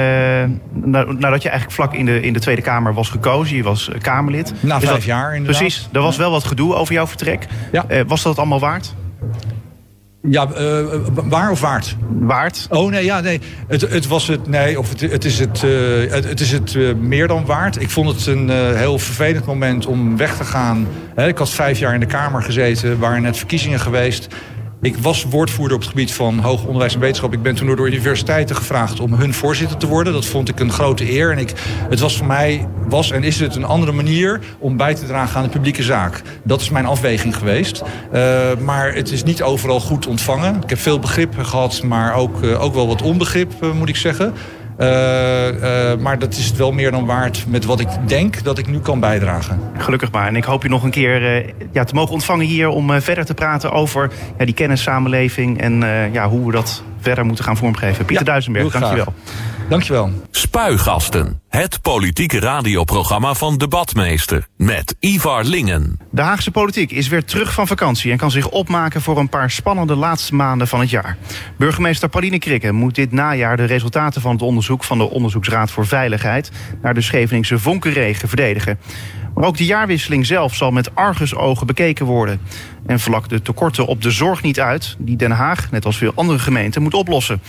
[1.18, 3.56] nadat je eigenlijk vlak in de, in de Tweede Kamer was gekozen.
[3.56, 4.52] Je was Kamerlid.
[4.60, 5.60] Na vijf jaar inderdaad.
[5.60, 5.88] Precies.
[5.92, 7.46] Er was wel wat gedoe over jouw vertrek.
[7.72, 8.04] Ja.
[8.06, 8.94] was dat allemaal waard?
[10.28, 10.80] Ja, uh,
[11.14, 11.96] waar of waard?
[12.18, 12.66] Waard.
[12.70, 13.40] Oh nee, ja, nee.
[13.66, 16.74] Het, het was het, nee, of het, het is het, uh, het, het, is het
[16.74, 17.80] uh, meer dan waard.
[17.80, 20.86] Ik vond het een heel vervelend moment om weg te gaan.
[21.14, 24.28] He, ik had vijf jaar in de Kamer gezeten, waren net verkiezingen geweest.
[24.84, 27.32] Ik was woordvoerder op het gebied van hoger onderwijs en wetenschap.
[27.32, 30.12] Ik ben toen door universiteiten gevraagd om hun voorzitter te worden.
[30.12, 31.30] Dat vond ik een grote eer.
[31.30, 31.52] En ik,
[31.88, 35.36] het was voor mij, was en is het een andere manier om bij te dragen
[35.36, 36.22] aan de publieke zaak.
[36.42, 37.82] Dat is mijn afweging geweest.
[37.82, 40.62] Uh, maar het is niet overal goed ontvangen.
[40.62, 43.96] Ik heb veel begrip gehad, maar ook, uh, ook wel wat onbegrip, uh, moet ik
[43.96, 44.34] zeggen.
[44.78, 48.58] Uh, uh, maar dat is het wel meer dan waard met wat ik denk dat
[48.58, 49.60] ik nu kan bijdragen.
[49.78, 50.26] Gelukkig maar.
[50.26, 53.24] En ik hoop je nog een keer uh, ja, te mogen ontvangen hier om verder
[53.24, 55.82] te praten over ja, die kennissamenleving en
[56.12, 58.04] ja, hoe we dat verder moeten gaan vormgeven.
[58.04, 59.14] Pieter ja, Duisenberg, dankjewel.
[59.68, 60.10] Dankjewel.
[60.30, 61.40] Spuigasten.
[61.48, 64.46] Het politieke radioprogramma van Debatmeester.
[64.56, 66.00] Met Ivar Lingen.
[66.10, 69.50] De Haagse politiek is weer terug van vakantie en kan zich opmaken voor een paar
[69.50, 71.16] spannende laatste maanden van het jaar.
[71.58, 75.86] Burgemeester Pauline Krikke moet dit najaar de resultaten van het onderzoek van de Onderzoeksraad voor
[75.86, 76.50] Veiligheid
[76.82, 78.78] naar de Scheveningse Vonkenregen verdedigen.
[79.34, 82.40] Maar ook de jaarwisseling zelf zal met argusogen bekeken worden.
[82.86, 86.12] En vlak de tekorten op de zorg niet uit, die Den Haag, net als veel
[86.14, 87.42] andere gemeenten, moet oplossen.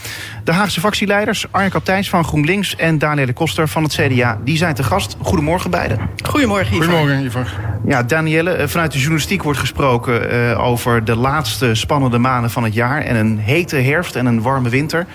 [0.44, 4.76] De Haagse fractieleiders Arjen Kapteins van GroenLinks en Danielle Koster van het CDA, die zijn
[4.76, 5.16] te gast.
[5.22, 6.00] Goedemorgen beiden.
[6.24, 6.86] Goedemorgen, Ivar.
[6.86, 7.48] Goedemorgen, Ivar.
[7.86, 12.64] Ja, Danielle, eh, vanuit de journalistiek wordt gesproken uh, over de laatste spannende maanden van
[12.64, 15.06] het jaar en een hete herfst en een warme winter.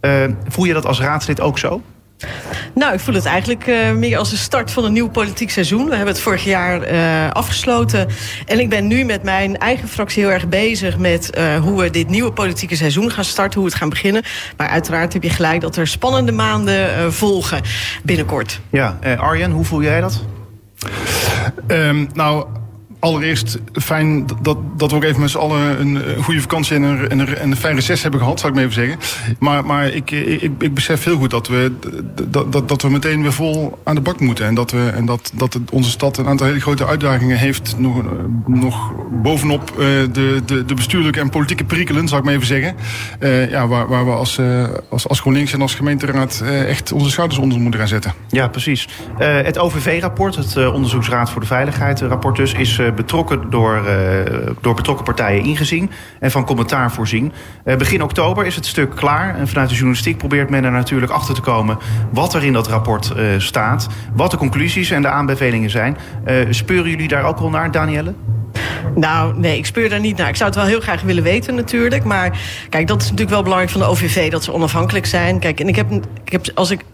[0.00, 0.12] Uh,
[0.48, 1.82] voel je dat als raadslid ook zo?
[2.74, 5.84] Nou, ik voel het eigenlijk uh, meer als de start van een nieuw politiek seizoen.
[5.84, 8.08] We hebben het vorig jaar uh, afgesloten.
[8.46, 11.90] En ik ben nu met mijn eigen fractie heel erg bezig met uh, hoe we
[11.90, 14.22] dit nieuwe politieke seizoen gaan starten, hoe we het gaan beginnen.
[14.56, 17.60] Maar uiteraard heb je gelijk dat er spannende maanden volgen
[18.02, 18.60] binnenkort.
[18.70, 20.24] Ja, Arjen, hoe voel jij dat?
[21.66, 22.46] Um, nou,
[23.00, 27.08] allereerst fijn dat, dat we ook even met z'n allen een, goede vakantie en een,
[27.08, 29.36] en, een, fijn reces hebben gehad, zou ik maar even zeggen.
[29.38, 31.72] Maar, maar ik, ik, ik besef heel goed dat we,
[32.28, 34.46] dat, dat, dat we meteen weer vol aan de bak moeten.
[34.46, 37.74] En dat, we, en dat, dat onze stad een aantal hele grote uitdagingen heeft.
[37.78, 38.02] Nog,
[38.46, 42.76] nog bovenop de, de, de bestuurlijke en politieke perikelen, zou ik maar even zeggen.
[43.50, 44.40] Ja, waar, waar we als,
[44.88, 48.12] als, als GroenLinks en als gemeenteraad echt onze schouders onder moeten gaan zetten.
[48.28, 48.88] Ja, precies.
[49.18, 53.92] het OVV-rapport, het Onderzoeksraad voor de Veiligheid rapport dus, is betrokken door, uh,
[54.60, 57.32] door betrokken partijen ingezien en van commentaar voorzien.
[57.64, 59.34] Uh, begin oktober is het stuk klaar.
[59.36, 61.78] En vanuit de journalistiek probeert men er natuurlijk achter te komen
[62.12, 65.96] wat er in dat rapport staat, wat de conclusies en de aanbevelingen zijn.
[66.50, 68.14] speuren jullie daar ook al naar, Danielle?
[68.94, 70.28] Nou, nee, ik speur daar niet naar.
[70.28, 72.04] Ik zou het wel heel graag willen weten natuurlijk.
[72.04, 74.30] Maar kijk, dat is natuurlijk wel belangrijk van de OVV...
[74.30, 75.38] dat ze onafhankelijk zijn.
[75.38, 75.90] Kijk, en ik heb,
[76.24, 76.84] ik heb als ik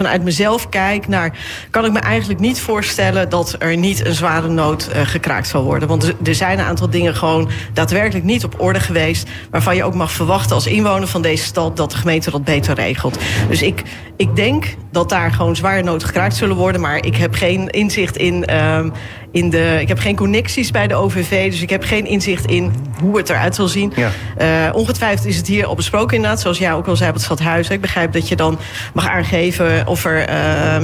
[0.00, 1.38] vanuit mezelf kijk naar...
[1.70, 5.62] kan ik me eigenlijk niet voorstellen dat er niet een zware nood uh, gekraakt zal
[5.64, 5.88] worden.
[5.88, 9.28] Want er zijn een aantal dingen gewoon daadwerkelijk niet op orde geweest...
[9.50, 11.76] waarvan je ook mag verwachten als inwoner van deze stad...
[11.76, 13.18] dat de gemeente dat beter regelt.
[13.48, 13.82] Dus ik,
[14.16, 16.80] ik denk dat daar gewoon zware nood gekraakt zullen worden...
[16.80, 18.48] maar ik heb geen inzicht in...
[18.50, 18.84] Uh,
[19.32, 22.72] in de, ik heb geen connecties bij de OVV, dus ik heb geen inzicht in
[23.00, 23.92] hoe het eruit zal zien.
[23.96, 24.10] Ja.
[24.40, 27.24] Uh, ongetwijfeld is het hier al besproken inderdaad, zoals jij ook al zei op het
[27.24, 27.68] stadhuis.
[27.68, 28.58] Ik begrijp dat je dan
[28.94, 30.34] mag aangeven of er uh,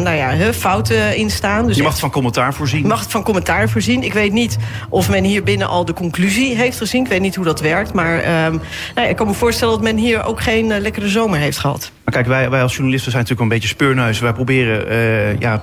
[0.02, 1.66] nou ja, fouten in staan.
[1.66, 2.80] Dus je mag het van commentaar voorzien.
[2.80, 4.02] Je mag het van commentaar voorzien.
[4.02, 4.56] Ik weet niet
[4.88, 7.02] of men hier binnen al de conclusie heeft gezien.
[7.02, 8.60] Ik weet niet hoe dat werkt, maar uh, nou
[8.94, 11.90] ja, ik kan me voorstellen dat men hier ook geen uh, lekkere zomer heeft gehad.
[12.04, 14.24] Maar kijk, wij, wij als journalisten zijn natuurlijk een beetje speurneuzen.
[14.24, 15.62] Wij proberen ja,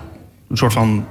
[0.50, 1.06] een soort van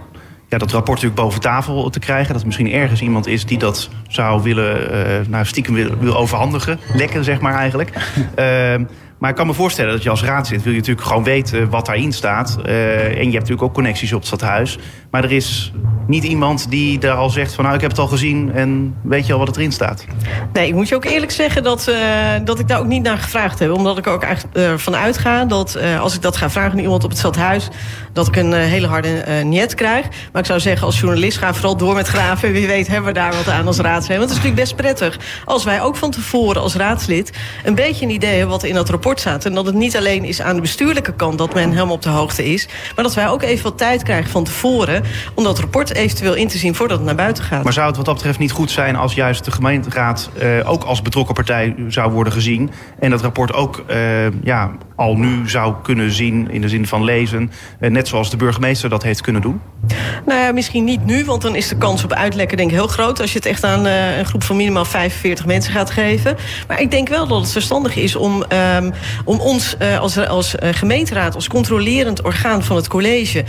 [0.52, 2.32] ja, dat rapport natuurlijk boven tafel te krijgen.
[2.32, 6.16] Dat er misschien ergens iemand is die dat zou willen, uh, nou, stiekem wil, wil
[6.16, 6.78] overhandigen.
[6.94, 7.90] Lekker, zeg maar eigenlijk.
[8.16, 8.86] Uh,
[9.18, 11.86] maar ik kan me voorstellen dat je als raadslid wil je natuurlijk gewoon weten wat
[11.86, 12.58] daarin staat.
[12.66, 14.78] Uh, en je hebt natuurlijk ook connecties op het stadhuis.
[15.10, 15.72] Maar er is
[16.06, 19.26] niet iemand die daar al zegt van nou ik heb het al gezien en weet
[19.26, 20.04] je al wat het erin staat.
[20.52, 21.96] Nee, ik moet je ook eerlijk zeggen dat, uh,
[22.44, 23.72] dat ik daar ook niet naar gevraagd heb.
[23.72, 26.72] Omdat ik er ook echt uh, van uitga dat uh, als ik dat ga vragen
[26.72, 27.68] aan iemand op het stadhuis,
[28.12, 30.08] dat ik een hele harde niet krijg.
[30.32, 32.52] Maar ik zou zeggen als journalist ga vooral door met graven.
[32.52, 34.18] Wie weet hebben we daar wat aan als raadslid.
[34.18, 37.32] Want het is natuurlijk best prettig als wij ook van tevoren als raadslid
[37.64, 39.44] een beetje een idee hebben wat in dat rapport staat.
[39.44, 42.08] En dat het niet alleen is aan de bestuurlijke kant dat men helemaal op de
[42.08, 42.68] hoogte is.
[42.94, 46.48] Maar dat wij ook even wat tijd krijgen van tevoren om dat rapport eventueel in
[46.48, 47.64] te zien voordat het naar buiten gaat.
[47.64, 50.84] Maar zou het wat dat betreft niet goed zijn als juist de gemeenteraad uh, ook
[50.84, 53.96] als betrokken partij zou worden gezien en dat rapport ook uh,
[54.42, 58.36] ja, al nu zou kunnen zien in de zin van lezen, uh, net zoals de
[58.36, 59.60] burgemeester dat heeft kunnen doen?
[60.26, 62.86] Nou ja, misschien niet nu, want dan is de kans op uitlekken denk ik heel
[62.86, 63.20] groot...
[63.20, 66.36] als je het echt aan uh, een groep van minimaal 45 mensen gaat geven.
[66.68, 68.44] Maar ik denk wel dat het verstandig is om,
[68.76, 68.92] um,
[69.24, 71.34] om ons uh, als, als gemeenteraad...
[71.34, 73.44] als controlerend orgaan van het college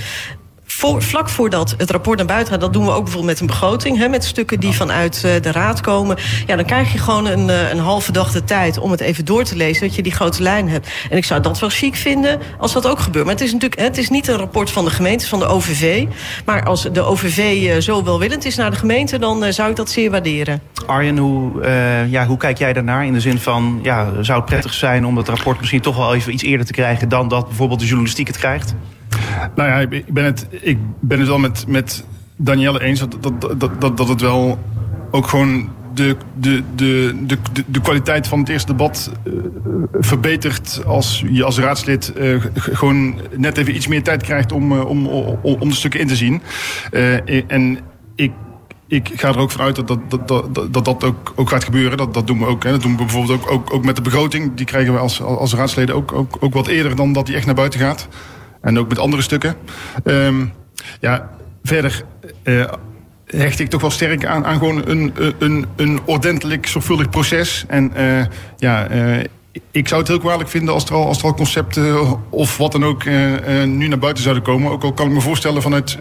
[0.78, 2.62] voor, vlak voordat het rapport naar buiten gaat...
[2.62, 3.98] dat doen we ook bijvoorbeeld met een begroting...
[3.98, 6.18] Hè, met stukken die vanuit uh, de raad komen...
[6.46, 9.26] ja, dan krijg je gewoon een, uh, een halve dag de tijd om het even
[9.26, 9.88] door te lezen...
[9.88, 10.90] dat je die grote lijn hebt.
[11.10, 13.26] En ik zou dat wel chic vinden als dat ook gebeurt.
[13.26, 16.06] Maar het is natuurlijk het is niet een rapport van de gemeente, van de OVV.
[16.46, 19.20] Maar als de OVV uh, zo welwillend is naar de gemeente...
[19.20, 20.62] dan zou ik dat zeer waarderen.
[20.86, 21.52] Arjen, hoe,
[22.10, 23.06] ja, hoe kijk jij daarnaar?
[23.06, 26.16] In de zin van, ja, zou het prettig zijn om dat rapport misschien toch wel
[26.16, 27.10] even iets eerder te krijgen...
[27.10, 28.76] dan dat bijvoorbeeld de journalistiek het krijgt?
[29.56, 32.04] Nou ja, ik ben het, ik ben het wel met, met
[32.36, 34.60] Danielle eens dat, dat, dat, dat, het wel
[35.12, 39.34] ook gewoon de, de, de, de, de kwaliteit van het eerste debat uh,
[40.00, 44.86] verbetert als je als raadslid uh, gewoon net even iets meer tijd krijgt om, uh,
[44.86, 45.08] om,
[45.42, 46.42] om, de stukken in te zien.
[47.48, 47.80] en
[48.16, 48.32] ik
[48.88, 51.98] ik ga er ook vanuit dat dat, dat, dat, dat, dat ook, ook gaat gebeuren.
[51.98, 52.64] Dat, dat doen we ook.
[52.64, 52.72] Hè.
[52.72, 54.54] Dat doen we bijvoorbeeld ook, ook, ook met de begroting.
[54.56, 57.46] Die krijgen we als, als raadsleden ook, ook, ook wat eerder dan dat die echt
[57.46, 58.08] naar buiten gaat.
[58.64, 59.56] En ook met andere stukken.
[60.04, 60.54] Um,
[61.00, 61.30] ja,
[61.64, 62.04] verder
[62.44, 62.66] uh,
[63.26, 67.66] hecht ik toch wel sterk aan, aan gewoon een, een, een ordentelijk, zorgvuldig proces.
[67.68, 68.26] En uh,
[68.58, 69.24] ja, uh,
[69.72, 72.72] ik zou het heel kwalijk vinden als er al, als er al concepten of wat
[72.72, 73.06] dan ook
[73.66, 74.72] nu naar buiten zouden komen.
[74.72, 75.98] Ook al kan ik me voorstellen vanuit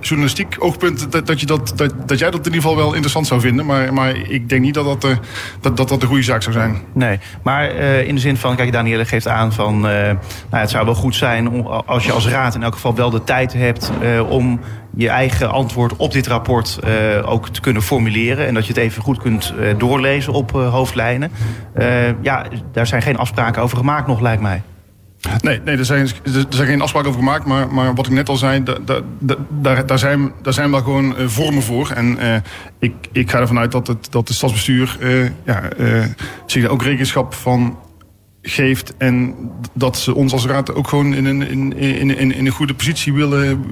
[0.00, 3.26] journalistiek oogpunt dat, dat, je dat, dat, dat jij dat in ieder geval wel interessant
[3.26, 3.66] zou vinden.
[3.66, 5.16] Maar, maar ik denk niet dat dat, uh,
[5.60, 6.76] dat, dat, dat de goede zaak zou zijn.
[6.92, 10.16] Nee, maar uh, in de zin van, kijk, Danielle geeft aan van, uh, nou,
[10.50, 13.52] het zou wel goed zijn als je als raad in elk geval wel de tijd
[13.52, 13.92] hebt
[14.28, 14.60] om
[14.96, 16.80] je eigen antwoord op dit rapport
[17.24, 18.46] ook te kunnen formuleren.
[18.46, 21.30] En dat je het even goed kunt doorlezen op hoofdlijnen.
[22.22, 24.62] ja, daar zijn geen afspraken over gemaakt nog, lijkt mij.
[25.40, 27.44] Nee, nee er, zijn, er zijn geen afspraken over gemaakt.
[27.44, 30.70] Maar, maar wat ik net al zei, da, da, da, daar, daar, zijn, daar zijn
[30.70, 31.90] wel gewoon uh, vormen voor.
[31.90, 32.36] En uh,
[32.78, 35.62] ik, ik ga ervan uit dat het, dat het stadsbestuur uh, ja,
[36.46, 37.78] zich daar ook rekenschap van
[38.42, 38.96] geeft.
[38.96, 39.34] En
[39.72, 42.74] dat ze ons als raad ook gewoon in een, in, in, in, in een goede
[42.74, 43.64] positie willen,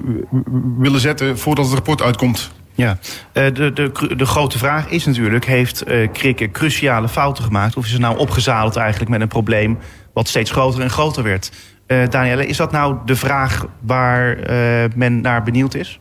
[0.77, 2.51] willen zetten voordat het rapport uitkomt.
[2.75, 2.97] Ja,
[3.31, 7.77] de, de, de grote vraag is natuurlijk: heeft Krikke cruciale fouten gemaakt?
[7.77, 9.77] Of is ze nou opgezadeld eigenlijk met een probleem
[10.13, 11.51] wat steeds groter en groter werd.
[11.87, 15.99] Uh, Danielle, is dat nou de vraag waar uh, men naar benieuwd is?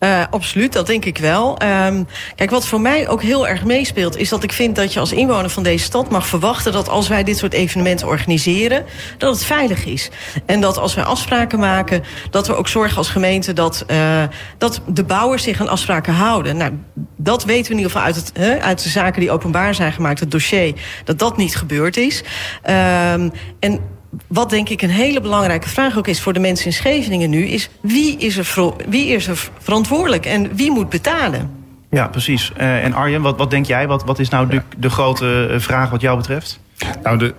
[0.00, 1.58] Uh, absoluut, dat denk ik wel.
[1.62, 4.16] Um, kijk, wat voor mij ook heel erg meespeelt...
[4.16, 6.72] is dat ik vind dat je als inwoner van deze stad mag verwachten...
[6.72, 8.84] dat als wij dit soort evenementen organiseren,
[9.18, 10.10] dat het veilig is.
[10.46, 13.52] En dat als wij afspraken maken, dat we ook zorgen als gemeente...
[13.52, 14.22] dat, uh,
[14.58, 16.56] dat de bouwers zich aan afspraken houden.
[16.56, 16.72] Nou,
[17.16, 20.20] dat weten we in ieder geval uit, het, uit de zaken die openbaar zijn gemaakt...
[20.20, 22.22] het dossier, dat dat niet gebeurd is.
[22.64, 23.80] Um, en
[24.26, 27.46] wat denk ik een hele belangrijke vraag ook is voor de mensen in Scheveningen nu...
[27.46, 31.50] is wie is er, wie is er verantwoordelijk en wie moet betalen?
[31.90, 32.52] Ja, precies.
[32.60, 33.86] Uh, en Arjen, wat, wat denk jij?
[33.86, 36.60] Wat, wat is nou de, de grote eh, vraag wat jou betreft?
[37.02, 37.34] Nou, de,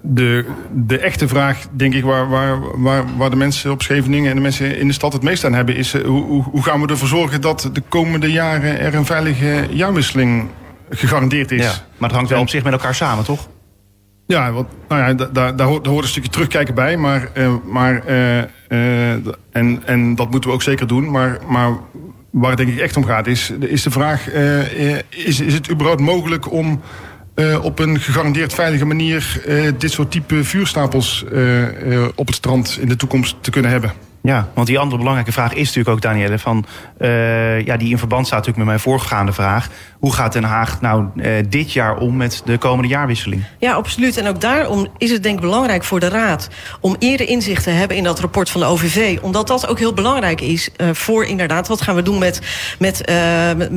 [0.00, 4.36] de, de echte vraag, denk ik, waar, waar, waar, waar de mensen op Scheveningen en
[4.36, 6.86] de mensen in de stad het meest aan hebben, is uh, hoe, hoe gaan we
[6.86, 10.48] ervoor zorgen dat de komende jaren er een veilige jaarwisseling
[10.90, 11.64] gegarandeerd is?
[11.64, 13.48] Ja, maar het hangt wel op zich met elkaar samen, toch?
[14.32, 16.96] Ja, want, nou ja, daar, daar, hoort, een stukje terugkijken bij.
[16.96, 19.10] Maar, uh, maar, uh, uh,
[19.52, 21.10] en, en dat moeten we ook zeker doen.
[21.10, 21.70] Maar, maar
[22.30, 24.30] waar het denk ik echt om gaat is, is de vraag...
[25.08, 26.80] is, is het überhaupt mogelijk om
[27.62, 29.42] op een gegarandeerd veilige manier...
[29.78, 31.24] dit soort type vuurstapels
[32.14, 33.92] op het strand in de toekomst te kunnen hebben?
[34.22, 36.64] Ja, want die andere belangrijke vraag is natuurlijk ook, Danielle, van,
[36.98, 39.68] uh, ja, die in verband staat natuurlijk met mijn voorgaande vraag.
[39.98, 43.44] Hoe gaat Den Haag nou uh, dit jaar om met de komende jaarwisseling?
[43.58, 44.16] Ja, absoluut.
[44.16, 46.48] En ook daarom is het denk ik belangrijk voor de Raad
[46.80, 49.18] om eerder inzicht te hebben in dat rapport van de OVV.
[49.22, 52.40] Omdat dat ook heel belangrijk is uh, voor inderdaad, wat gaan we doen met,
[52.78, 53.12] met,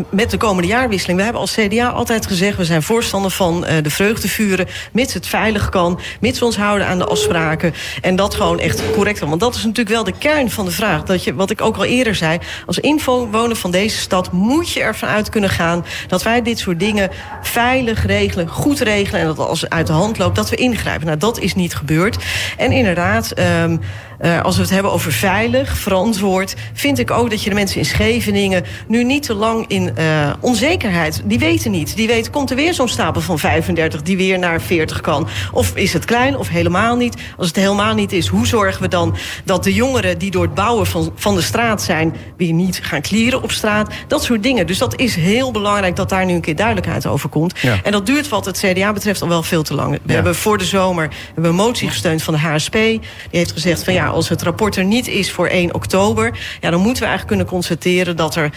[0.10, 1.18] met de komende jaarwisseling.
[1.18, 5.70] We hebben als CDA altijd gezegd, we zijn voorstander van de vreugdevuren, mits het veilig
[5.70, 7.74] kan, mits we ons houden aan de afspraken.
[8.02, 9.20] En dat gewoon echt correct.
[9.20, 11.04] Want dat is natuurlijk wel de kern van de vraag.
[11.04, 14.82] Dat je, wat ik ook al eerder zei, als inwoner van deze stad moet je
[14.82, 17.10] ervan uit kunnen gaan dat wij dit soort dingen
[17.42, 21.06] veilig regelen, goed regelen en dat als het uit de hand loopt, dat we ingrijpen.
[21.06, 22.18] Nou, dat is niet gebeurd.
[22.58, 23.80] En inderdaad, um,
[24.22, 27.78] uh, als we het hebben over veilig, verantwoord, vind ik ook dat je de mensen
[27.78, 31.22] in Scheveningen nu niet te lang in uh, onzekerheid.
[31.26, 31.96] Die weten niet.
[31.96, 35.28] Die weten, komt er weer zo'n stapel van 35 die weer naar 40 kan?
[35.52, 37.16] Of is het klein of helemaal niet?
[37.38, 40.54] Als het helemaal niet is, hoe zorgen we dan dat de jongeren die door het
[40.54, 43.94] bouwen van, van de straat zijn, weer niet gaan klieren op straat?
[44.08, 44.68] Dat soort dingen.
[44.68, 47.60] Dus dat is heel belangrijk dat daar nu een keer duidelijkheid over komt.
[47.60, 47.80] Ja.
[47.84, 49.92] En dat duurt wat het CDA betreft al wel veel te lang.
[49.92, 50.14] We ja.
[50.14, 52.72] hebben voor de zomer hebben een motie gesteund van de HSP.
[52.72, 56.40] Die heeft gezegd van ja ja, als het rapport er niet is voor 1 oktober...
[56.62, 58.50] Ja, dan moeten we eigenlijk kunnen constateren dat er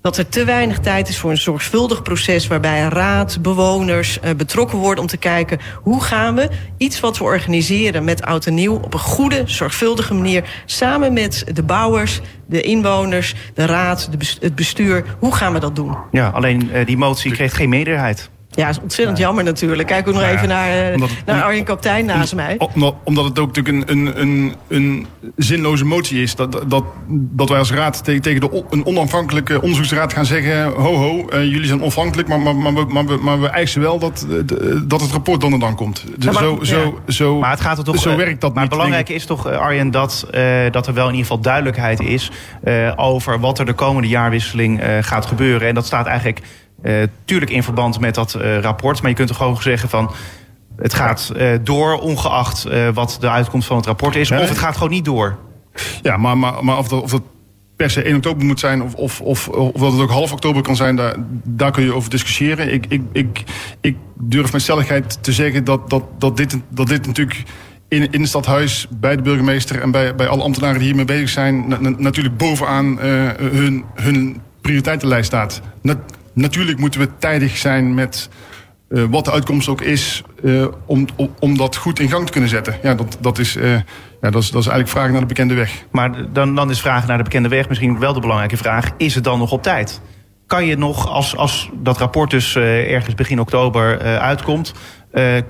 [0.00, 2.46] dat er te weinig tijd is voor een zorgvuldig proces...
[2.46, 5.58] waarbij raad, bewoners uh, betrokken worden om te kijken...
[5.82, 8.74] hoe gaan we iets wat we organiseren met oud en nieuw...
[8.74, 10.62] op een goede, zorgvuldige manier...
[10.66, 15.04] samen met de bouwers, de inwoners, de raad, de het bestuur...
[15.18, 15.96] hoe gaan we dat doen?
[16.10, 18.30] Ja, alleen uh, die motie kreeg geen meerderheid.
[18.54, 19.88] Ja, is ontzettend jammer natuurlijk.
[19.88, 22.54] Kijk ook nog even naar, uh, naar Arjen Kaptein naast mij.
[22.58, 26.34] Omdat, omdat het ook natuurlijk een, een, een, een zinloze motie is.
[26.34, 30.64] Dat, dat, dat wij als raad tegen, tegen de, een onafhankelijke onderzoeksraad gaan zeggen...
[30.64, 33.80] ho ho, uh, jullie zijn onafhankelijk, maar, maar, maar, we, maar, we, maar we eisen
[33.80, 34.26] wel dat,
[34.84, 36.04] dat het rapport dan en dan komt.
[36.18, 38.72] Ja, maar, zo, zo, zo, maar het gaat er toch, zo werkt dat Maar niet,
[38.72, 42.30] het belangrijke is toch, Arjen, dat, uh, dat er wel in ieder geval duidelijkheid is...
[42.96, 45.68] over wat er de komende jaarwisseling gaat gebeuren.
[45.68, 46.40] En dat staat eigenlijk
[47.24, 49.00] tuurlijk in verband met dat uh, rapport.
[49.00, 50.10] Maar je kunt er gewoon zeggen van.
[50.76, 54.30] Het gaat uh, door, ongeacht wat de uitkomst van het rapport is.
[54.30, 55.38] Of het gaat gewoon niet door.
[56.02, 57.22] Ja, maar, maar, maar of, dat, of dat
[57.76, 58.82] per se 1 oktober moet zijn...
[58.82, 60.96] of, of, of, of dat het ook half oktober kan zijn...
[60.96, 61.14] daar,
[61.44, 62.72] daar kun je over discussiëren.
[62.72, 63.42] Ik, ik, ik,
[63.80, 67.42] ik durf met stelligheid te zeggen dat, dat, dat, dit, dat dit natuurlijk...
[67.88, 71.28] In, in het stadhuis, bij de burgemeester en bij, bij alle ambtenaren die hiermee bezig
[71.28, 71.68] zijn...
[71.68, 75.60] Na, natuurlijk bovenaan hun, hun prioriteitenlijst staat.
[76.32, 78.28] Natuurlijk moeten we tijdig zijn met
[78.88, 80.22] uh, wat de uitkomst ook is...
[80.42, 81.06] Uh, om,
[81.38, 82.78] om, dat goed in gang te kunnen zetten.
[82.82, 83.72] Ja, dat, dat, is, uh,
[84.20, 85.84] ja, dat, is, dat is eigenlijk vragen naar de bekende weg.
[85.90, 88.90] Maar dan, dan is vragen naar de bekende weg misschien wel de belangrijke vraag.
[88.96, 90.00] Is het dan nog op tijd?
[90.46, 94.72] Kan je nog, als, als dat rapport dus ergens begin oktober uitkomt...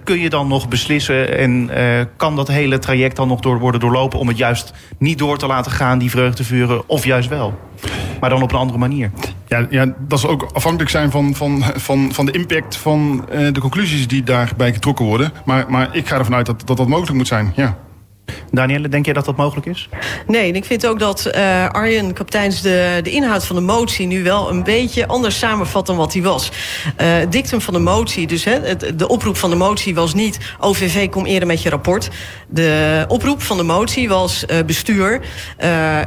[0.04, 1.70] kun je dan nog beslissen en
[2.16, 4.18] kan dat hele traject dan nog door worden doorlopen...
[4.18, 7.58] om het juist niet door te laten gaan, die vreugdevuren, of juist wel?
[8.20, 9.10] Maar dan op een andere manier.
[9.46, 13.52] Ja, ja, dat zal ook afhankelijk zijn van, van, van, van de impact van uh,
[13.52, 15.32] de conclusies die daarbij getrokken worden.
[15.44, 17.78] Maar, maar ik ga ervan uit dat dat, dat mogelijk moet zijn, ja.
[18.50, 19.88] Danielle, denk jij dat dat mogelijk is?
[20.26, 24.06] Nee, ik vind ook dat uh, Arjen Kapteins de, de inhoud van de motie...
[24.06, 26.50] nu wel een beetje anders samenvat dan wat hij was.
[27.00, 30.38] Uh, dictum van de motie, dus hè, de oproep van de motie was niet...
[30.60, 32.10] OVV, kom eerder met je rapport.
[32.48, 35.20] De oproep van de motie was uh, bestuur...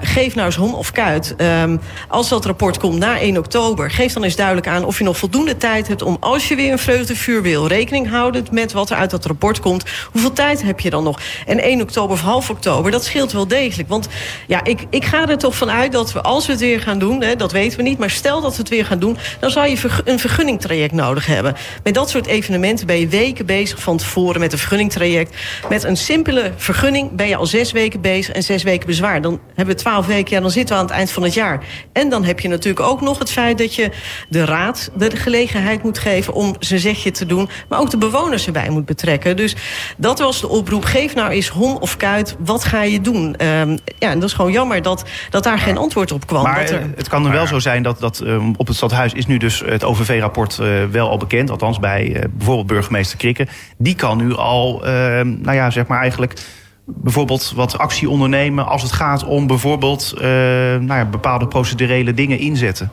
[0.02, 1.36] geef nou eens hom of kuit.
[1.38, 3.92] Um, als dat rapport komt na 1 oktober...
[3.92, 6.02] geef dan eens duidelijk aan of je nog voldoende tijd hebt...
[6.02, 7.68] om als je weer een vreugdevuur wil...
[7.68, 9.84] rekening houden met wat er uit dat rapport komt...
[10.12, 11.20] hoeveel tijd heb je dan nog?
[11.46, 13.90] En 1 oktober of half oktober, dat scheelt wel degelijk.
[13.90, 14.08] Want
[14.48, 17.22] ja, ik, ik ga er toch vanuit dat we, als we het weer gaan doen...
[17.22, 19.18] Hè, dat weten we niet, maar stel dat we het weer gaan doen...
[19.40, 21.56] dan zou je een vergunningtraject nodig hebben.
[21.84, 24.40] Met dat soort evenementen ben je weken bezig van tevoren...
[24.40, 25.36] met een vergunningtraject.
[25.70, 28.36] Met een simpele vergunning ben je al zes weken bezig...
[28.36, 29.22] en zes weken bezwaar.
[29.22, 31.64] Dan hebben we twaalf weken, ja, dan zitten we aan het eind van het jaar.
[31.94, 33.92] En dan heb je natuurlijk ook nog het feit dat je
[34.30, 34.90] de raad...
[34.98, 37.50] de gelegenheid moet geven om zijn zegje te doen...
[37.70, 39.38] maar ook de bewoners erbij moet betrekken.
[39.38, 39.56] Dus
[39.98, 40.84] dat was de oproep.
[40.86, 43.36] Geef nou eens hom of kuit, wat ga je doen?
[43.46, 46.44] Um, ja, en dat is gewoon jammer dat, dat daar geen antwoord op kwam.
[46.44, 46.82] Maar er...
[46.96, 49.64] het kan er wel zo zijn dat, dat um, op het stadhuis is nu dus
[49.66, 51.52] het OVV-rapport uh, wel al bekend.
[51.52, 53.48] Althans bij uh, bijvoorbeeld burgemeester Krikke.
[53.78, 54.92] Die kan nu al, uh,
[55.22, 56.34] nou ja, zeg maar eigenlijk
[56.86, 62.40] bijvoorbeeld wat actie ondernemen als het gaat om bijvoorbeeld uh, nou ja, bepaalde procedurele dingen
[62.40, 62.92] inzetten?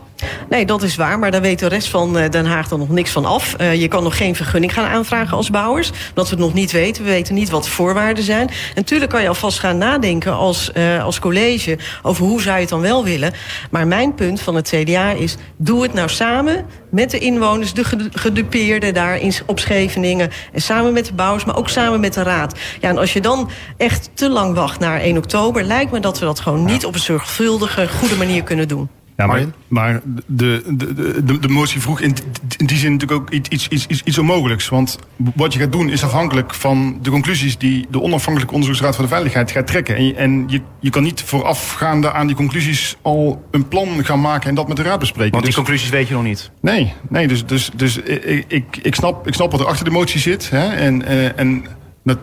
[0.49, 3.11] Nee, dat is waar, maar daar weet de rest van Den Haag dan nog niks
[3.11, 3.55] van af.
[3.61, 6.73] Uh, je kan nog geen vergunning gaan aanvragen als bouwers, omdat we het nog niet
[6.73, 7.05] weten.
[7.05, 8.49] We weten niet wat de voorwaarden zijn.
[8.49, 12.61] En natuurlijk kan je alvast gaan nadenken als, uh, als college over hoe zou je
[12.61, 13.33] het dan wel willen.
[13.71, 17.85] Maar mijn punt van het CDA is, doe het nou samen met de inwoners, de
[18.13, 20.31] gedupeerden daar in, op Scheveningen.
[20.53, 22.59] En samen met de bouwers, maar ook samen met de raad.
[22.81, 25.63] Ja, en als je dan echt te lang wacht naar 1 oktober...
[25.63, 28.89] lijkt me dat we dat gewoon niet op een zorgvuldige, goede manier kunnen doen.
[29.17, 32.15] Ja, maar, maar de, de, de, de motie vroeg in,
[32.57, 34.69] in die zin natuurlijk ook iets, iets, iets, iets onmogelijks.
[34.69, 34.99] Want
[35.35, 39.11] wat je gaat doen is afhankelijk van de conclusies die de onafhankelijke onderzoeksraad voor de
[39.11, 39.97] veiligheid gaat trekken.
[39.97, 44.21] En, je, en je, je kan niet voorafgaande aan die conclusies al een plan gaan
[44.21, 45.33] maken en dat met de raad bespreken.
[45.33, 46.51] Want die dus, conclusies weet je nog niet?
[46.61, 49.91] Nee, nee dus, dus, dus ik, ik, ik, snap, ik snap wat er achter de
[49.91, 50.51] motie zit.
[50.51, 51.07] Hè, en,
[51.37, 51.65] en
[52.05, 52.19] dat,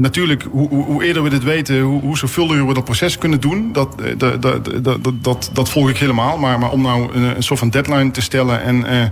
[0.00, 3.72] natuurlijk, hoe, hoe, eerder we dit weten, hoe, hoe zorgvuldiger we dat proces kunnen doen.
[3.72, 6.38] Dat, dat, dat, dat, dat, dat volg ik helemaal.
[6.38, 8.62] Maar, maar om nou een, een soort van deadline te stellen.
[8.62, 9.02] En uh,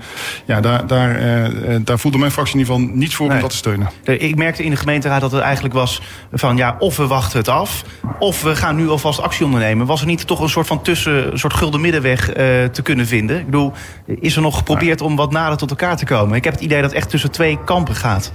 [0.45, 3.37] ja, daar, daar, uh, daar voelde mijn fractie in ieder geval niets voor nee.
[3.37, 3.89] om dat te steunen.
[4.03, 7.49] Ik merkte in de gemeenteraad dat het eigenlijk was van ja, of we wachten het
[7.49, 7.85] af.
[8.19, 9.87] Of we gaan nu alvast actie ondernemen.
[9.87, 12.35] Was er niet toch een soort van tussen, een soort gulden middenweg uh,
[12.65, 13.39] te kunnen vinden?
[13.39, 13.73] Ik bedoel,
[14.07, 16.37] is er nog geprobeerd om wat nader tot elkaar te komen?
[16.37, 18.33] Ik heb het idee dat het echt tussen twee kampen gaat.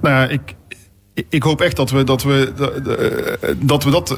[0.00, 0.54] Nou ja, ik,
[1.28, 2.52] ik hoop echt dat we dat, we,
[3.58, 4.16] dat we dat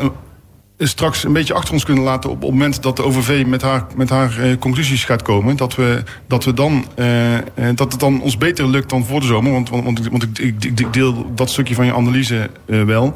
[0.79, 3.87] straks een beetje achter ons kunnen laten op, het moment dat de OVV met haar,
[3.97, 5.57] met haar uh, conclusies gaat komen.
[5.57, 6.85] Dat, we, dat, we dan,
[7.75, 9.53] dat het dan ons beter lukt dan voor de zomer.
[9.53, 13.15] Want, want, want, want ik, ik, deel dat stukje van je analyse wel.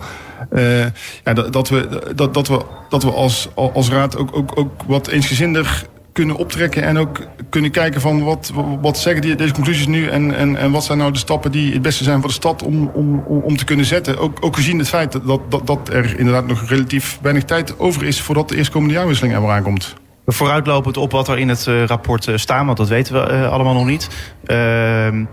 [1.24, 4.82] ja, dat, dat, we, dat, dat we, dat we als, als raad ook, ook, ook
[4.86, 9.86] wat eensgezinder kunnen optrekken en ook kunnen kijken van wat, wat zeggen die, deze conclusies
[9.86, 12.34] nu en, en, en wat zijn nou de stappen die het beste zijn voor de
[12.34, 14.18] stad om, om, om te kunnen zetten.
[14.18, 18.04] Ook, ook gezien het feit dat, dat, dat er inderdaad nog relatief weinig tijd over
[18.04, 19.94] is voordat de eerstkomende jaarwisseling er aankomt.
[20.26, 23.52] Vooruitlopend op wat er in het uh, rapport uh, staat, want dat weten we uh,
[23.52, 24.08] allemaal nog niet.
[24.44, 25.24] Ehm,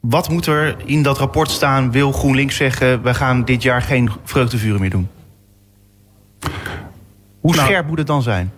[0.00, 1.90] wat moet er in dat rapport staan?
[1.90, 5.08] Wil GroenLinks zeggen, we gaan dit jaar geen vreugdevuren meer doen?
[7.40, 8.52] Hoe nou, scherp moet het dan zijn?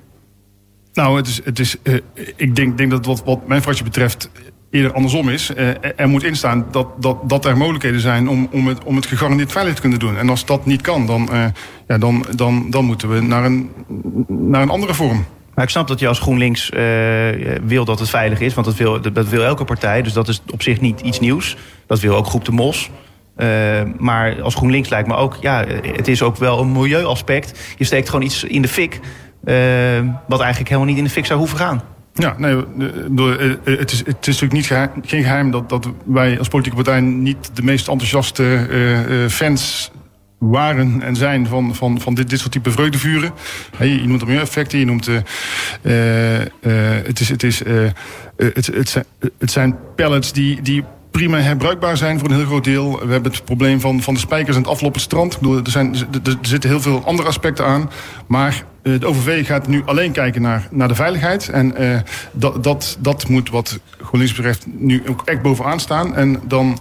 [1.01, 1.95] Nou, het is, het is, uh,
[2.37, 4.31] ik denk, denk dat wat, wat mijn fractie betreft
[4.71, 5.51] eerder andersom is.
[5.51, 9.07] Uh, er moet instaan dat, dat, dat er mogelijkheden zijn om, om, het, om het
[9.07, 10.17] gegarandeerd veilig te kunnen doen.
[10.17, 11.45] En als dat niet kan, dan, uh,
[11.89, 13.71] ja, dan, dan, dan moeten we naar een,
[14.29, 15.25] naar een andere vorm.
[15.55, 16.69] Maar ik snap dat je als GroenLinks
[17.63, 18.55] wil dat het veilig is.
[18.55, 20.03] Want dat wil, wil elke partij.
[20.03, 21.57] Dus dat is op zich niet iets nieuws.
[21.87, 22.91] Dat wil ook Groep de Mos.
[23.99, 25.37] maar als GroenLinks lijkt me ook...
[25.41, 27.75] ja, het is ook wel een milieuaspect.
[27.79, 29.01] Je steekt gewoon iets in de fik
[30.27, 31.83] wat eigenlijk helemaal niet in de fik zou hoeven gaan.
[32.15, 32.65] Ja, nee,
[33.11, 36.49] door, uh, het, is, het is natuurlijk niet geheim, geen geheim dat, dat wij als
[36.49, 38.67] politieke partij niet de meest enthousiaste
[39.31, 39.91] fans
[40.39, 43.33] waren en zijn van, van, van dit, dit soort type vreugdevuren.
[43.79, 45.07] Je, noemt milieueffecten, je noemt...
[47.07, 47.63] het, is, het, is,
[48.37, 49.05] het, het, zijn,
[49.39, 52.93] het zijn pellets die, die prima herbruikbaar zijn voor een heel groot deel.
[53.07, 55.39] We hebben het probleem van, van de spijkers en het aflopend strand.
[55.41, 57.91] Ik er, zijn, er, zitten heel veel andere aspecten aan.
[58.27, 61.49] Maar de OVV gaat nu alleen kijken naar, naar de veiligheid.
[61.49, 62.01] En uh,
[62.33, 66.17] dat, dat, dat moet wat GroenLinks betreft nu ook echt bovenaan staan.
[66.17, 66.79] En dan,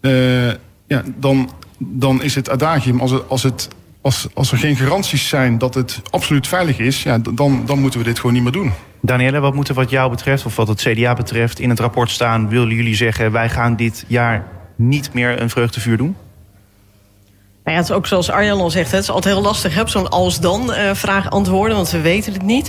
[0.00, 0.48] uh,
[0.86, 3.68] ja, dan, dan is het adagium als als het
[4.02, 8.00] als, als er geen garanties zijn dat het absoluut veilig is, ja, dan, dan moeten
[8.00, 8.72] we dit gewoon niet meer doen.
[9.00, 12.10] Danielle, wat moet er wat jou betreft, of wat het CDA betreft, in het rapport
[12.10, 12.48] staan?
[12.48, 16.16] Willen jullie zeggen, wij gaan dit jaar niet meer een vreugdevuur doen?
[17.64, 19.88] Nou ja, het is ook zoals Arjan al zegt, het is altijd heel lastig, heb
[19.88, 22.66] zo'n als-dan uh, vraag antwoorden, want we weten het niet.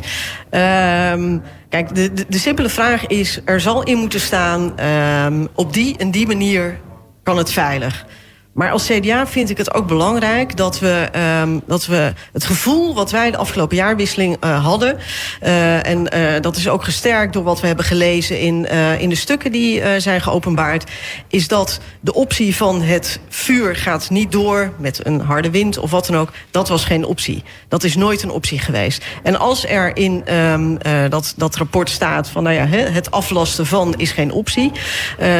[0.51, 4.85] Um, kijk, de, de, simpele vraag is, er zal in moeten staan,
[5.25, 6.79] um, op die en die manier
[7.23, 8.05] kan het veilig.
[8.53, 11.09] Maar als CDA vind ik het ook belangrijk dat we,
[11.41, 14.97] um, dat we het gevoel wat wij de afgelopen jaarwisseling uh, hadden.
[15.43, 19.15] Uh, en uh, dat is ook gesterkt door wat we hebben gelezen in, in de
[19.15, 20.91] stukken die zijn geopenbaard.
[21.27, 25.91] Is dat de optie van het vuur gaat niet door met een harde wind of
[25.91, 26.29] wat dan ook.
[26.51, 27.43] Dat was geen optie.
[27.67, 29.05] Dat is nooit een optie geweest.
[29.23, 30.77] En als er in um,
[31.09, 34.71] dat, dat rapport staat van nou ja, het aflasten van is geen optie.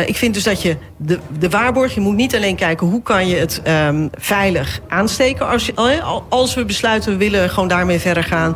[0.05, 3.27] ik vind dus dat je de, de waarborg, je moet niet alleen kijken hoe kan
[3.27, 5.47] je het um, veilig aansteken?
[5.47, 5.71] Als,
[6.29, 8.55] als we besluiten willen gewoon daarmee verder gaan...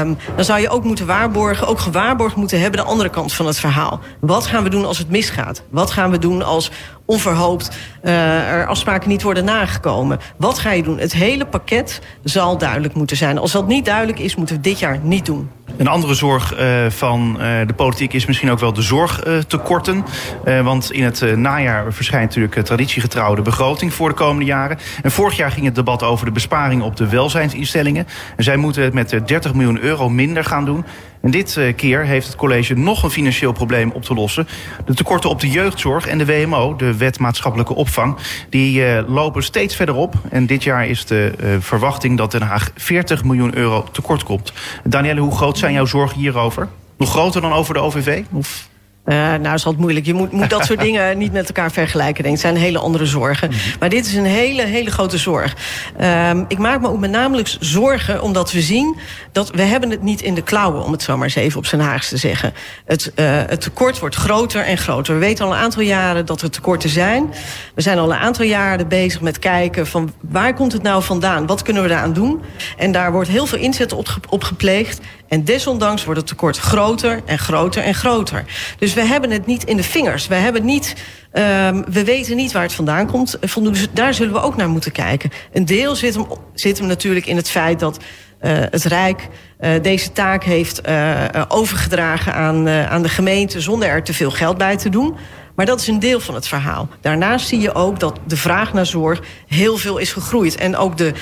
[0.00, 2.80] Um, dan zou je ook moeten waarborgen, ook gewaarborgd moeten hebben...
[2.80, 4.00] de andere kant van het verhaal.
[4.20, 5.62] Wat gaan we doen als het misgaat?
[5.70, 6.70] Wat gaan we doen als
[7.06, 10.18] onverhoopt uh, er afspraken niet worden nagekomen?
[10.36, 10.98] Wat ga je doen?
[10.98, 13.38] Het hele pakket zal duidelijk moeten zijn.
[13.38, 15.50] Als dat niet duidelijk is, moeten we dit jaar niet doen.
[15.76, 20.04] Een andere zorg uh, van uh, de politiek is misschien ook wel de zorgtekorten.
[20.44, 24.78] want in het najaar verschijnt natuurlijk traditiegetrouw de begroting voor de komende jaren.
[25.02, 28.06] En vorig jaar ging het debat over de besparing op de welzijnsinstellingen.
[28.36, 30.84] En zij moeten het met 30 miljoen euro minder gaan doen.
[31.24, 34.48] En dit keer heeft het college nog een financieel probleem op te lossen.
[34.84, 38.16] De tekorten op de jeugdzorg en de WMO, de Wet Maatschappelijke Opvang,
[38.50, 40.14] die lopen steeds verder op.
[40.30, 44.52] En dit jaar is de verwachting dat Den Haag 40 miljoen euro tekort komt.
[44.84, 46.68] Danielle, hoe groot zijn jouw zorgen hierover?
[46.98, 48.22] Nog groter dan over de OVV?
[48.32, 48.68] Of
[49.06, 50.06] uh, nou, is altijd moeilijk.
[50.06, 52.22] Je moet, moet dat soort dingen niet met elkaar vergelijken.
[52.22, 52.34] Denk.
[52.34, 53.48] Het zijn hele andere zorgen.
[53.50, 53.72] Mm -hmm.
[53.78, 55.56] Maar dit is een hele, hele grote zorg.
[56.00, 58.96] Um, ik maak me ook met name zorgen omdat we zien
[59.32, 61.66] dat we hebben het niet in de klauwen, om het zo maar eens even op
[61.66, 62.52] zijn Haags te zeggen.
[62.84, 65.14] Het, uh, het tekort wordt groter en groter.
[65.14, 67.34] We weten al een aantal jaren dat er tekorten zijn.
[67.74, 71.46] We zijn al een aantal jaren bezig met kijken van waar komt het nou vandaan?
[71.46, 72.42] Wat kunnen we daaraan doen?
[72.76, 75.00] En daar wordt heel veel inzet op, op gepleegd.
[75.28, 78.44] En desondanks wordt het tekort groter en groter en groter.
[78.78, 80.26] Dus we hebben het niet in de vingers.
[80.26, 80.94] We, hebben niet,
[81.32, 83.38] um, we weten niet waar het vandaan komt.
[83.62, 85.30] Dus daar zullen we ook naar moeten kijken.
[85.52, 87.98] Een deel zit hem, zit hem natuurlijk in het feit dat
[88.42, 89.28] uh, het Rijk
[89.60, 93.60] uh, deze taak heeft uh, overgedragen aan, aan de gemeente...
[93.60, 95.16] zonder er te veel geld bij te doen.
[95.54, 96.88] Maar dat is een deel van het verhaal.
[97.00, 100.56] Daarnaast zie je ook dat de vraag naar zorg heel veel is gegroeid.
[100.56, 101.12] En ook de,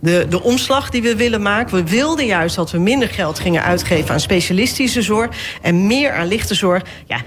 [0.00, 1.84] de, de omslag die we willen maken.
[1.84, 5.58] We wilden juist dat we minder geld gingen uitgeven aan specialistische zorg...
[5.62, 6.82] en meer aan lichte zorg.
[7.06, 7.20] Ja,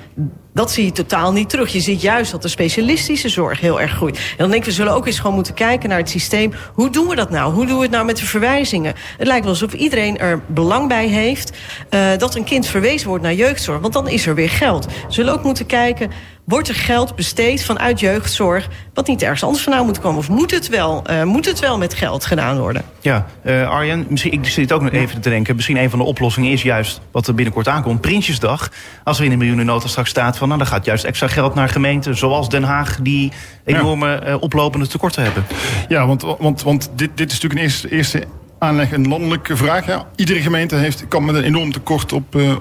[0.53, 1.71] dat zie je totaal niet terug.
[1.71, 4.17] Je ziet juist dat de specialistische zorg heel erg groeit.
[4.17, 6.53] En dan denk ik, we zullen ook eens gewoon moeten kijken naar het systeem.
[6.73, 7.53] Hoe doen we dat nou?
[7.53, 8.93] Hoe doen we het nou met de verwijzingen?
[9.17, 11.57] Het lijkt wel alsof iedereen er belang bij heeft...
[11.89, 13.79] Uh, dat een kind verwezen wordt naar jeugdzorg.
[13.79, 14.85] Want dan is er weer geld.
[14.85, 16.11] We zullen ook moeten kijken
[16.45, 18.67] wordt er geld besteed vanuit jeugdzorg...
[18.93, 20.17] wat niet ergens anders vandaan moet komen?
[20.17, 22.81] Of moet het wel, uh, moet het wel met geld gedaan worden?
[23.01, 25.55] Ja, uh, Arjen, misschien, ik zit ook nog even te denken...
[25.55, 28.01] misschien een van de oplossingen is juist wat er binnenkort aankomt...
[28.01, 28.71] Prinsjesdag.
[29.03, 30.47] Als er in de miljoenennota straks staat van...
[30.47, 32.97] nou, dan gaat juist extra geld naar gemeenten zoals Den Haag...
[33.01, 33.31] die
[33.63, 34.27] enorme ja.
[34.27, 35.45] uh, oplopende tekorten hebben.
[35.87, 38.23] Ja, want, want, want dit, dit is natuurlijk een eerste, eerste
[38.65, 39.85] aanleg een landelijke vraag.
[39.85, 40.07] Ja.
[40.15, 42.53] Iedere gemeente heeft, kan met een enorm tekort op, uh,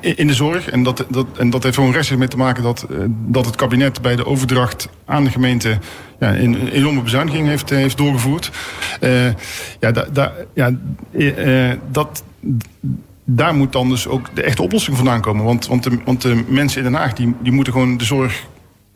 [0.00, 0.70] in de zorg.
[0.70, 3.56] En dat, dat, en dat heeft gewoon rechtstreeks mee te maken dat, uh, dat het
[3.56, 5.78] kabinet bij de overdracht aan de gemeente
[6.20, 8.50] ja, een enorme bezuiniging heeft, heeft doorgevoerd.
[9.80, 9.92] Ja,
[10.54, 10.70] ja,
[11.90, 12.22] dat
[13.24, 15.44] daar moet dan dus ook de echte oplossing vandaan komen.
[15.44, 18.46] Want, want, de, want de mensen in Den Haag die, die moeten gewoon de zorg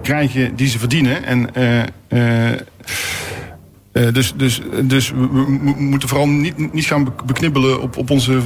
[0.03, 1.25] krijgen die ze verdienen.
[1.25, 1.51] En
[4.13, 8.41] dus, dus, dus we, moeten vooral niet, niet gaan beknibbelen op, op onze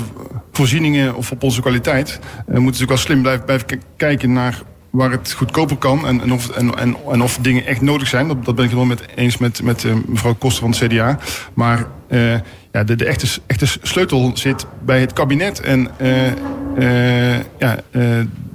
[0.52, 2.08] voorzieningen of op onze kwaliteit.
[2.08, 6.32] Uh, we moeten natuurlijk wel slim blijven, kijken naar waar het goedkoper kan en, en,
[6.32, 8.28] of, en, en, of dingen echt nodig zijn.
[8.28, 10.92] Dat, dat ben ik het wel met, eens met, met uh, mevrouw Koster van het
[10.92, 11.18] CDA.
[11.54, 11.86] Maar
[12.72, 15.60] ja, de, de echte, echte sleutel zit bij het kabinet.
[15.60, 15.88] En
[17.58, 17.78] ja,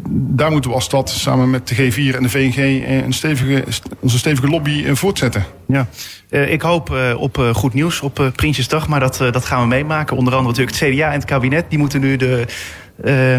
[0.09, 3.63] daar moeten we als stad samen met de G4 en de VNG een stevige,
[3.99, 5.45] onze stevige lobby voortzetten.
[5.67, 5.87] Ja.
[6.29, 9.67] Uh, ik hoop uh, op uh, goed nieuws op Prinsjesdag, maar dat, dat gaan we
[9.67, 10.17] meemaken.
[10.17, 11.65] Onder andere natuurlijk het CDA en het kabinet.
[11.69, 12.45] Die moeten nu de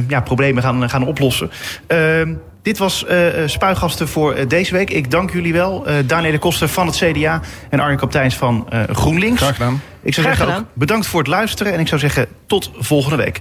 [0.08, 1.50] ja, problemen gaan, gaan oplossen.
[1.86, 3.04] Ehm, dit was
[3.46, 4.90] Spuigasten voor deze week.
[4.90, 5.86] Ik dank jullie wel.
[6.06, 9.40] Daniel de Koster van het CDA en Arjen Kapteins van GroenLinks.
[9.40, 9.80] Graag gedaan.
[10.02, 11.72] Ik zou Graag zeggen ook bedankt voor het luisteren.
[11.72, 13.40] En ik zou zeggen tot volgende week.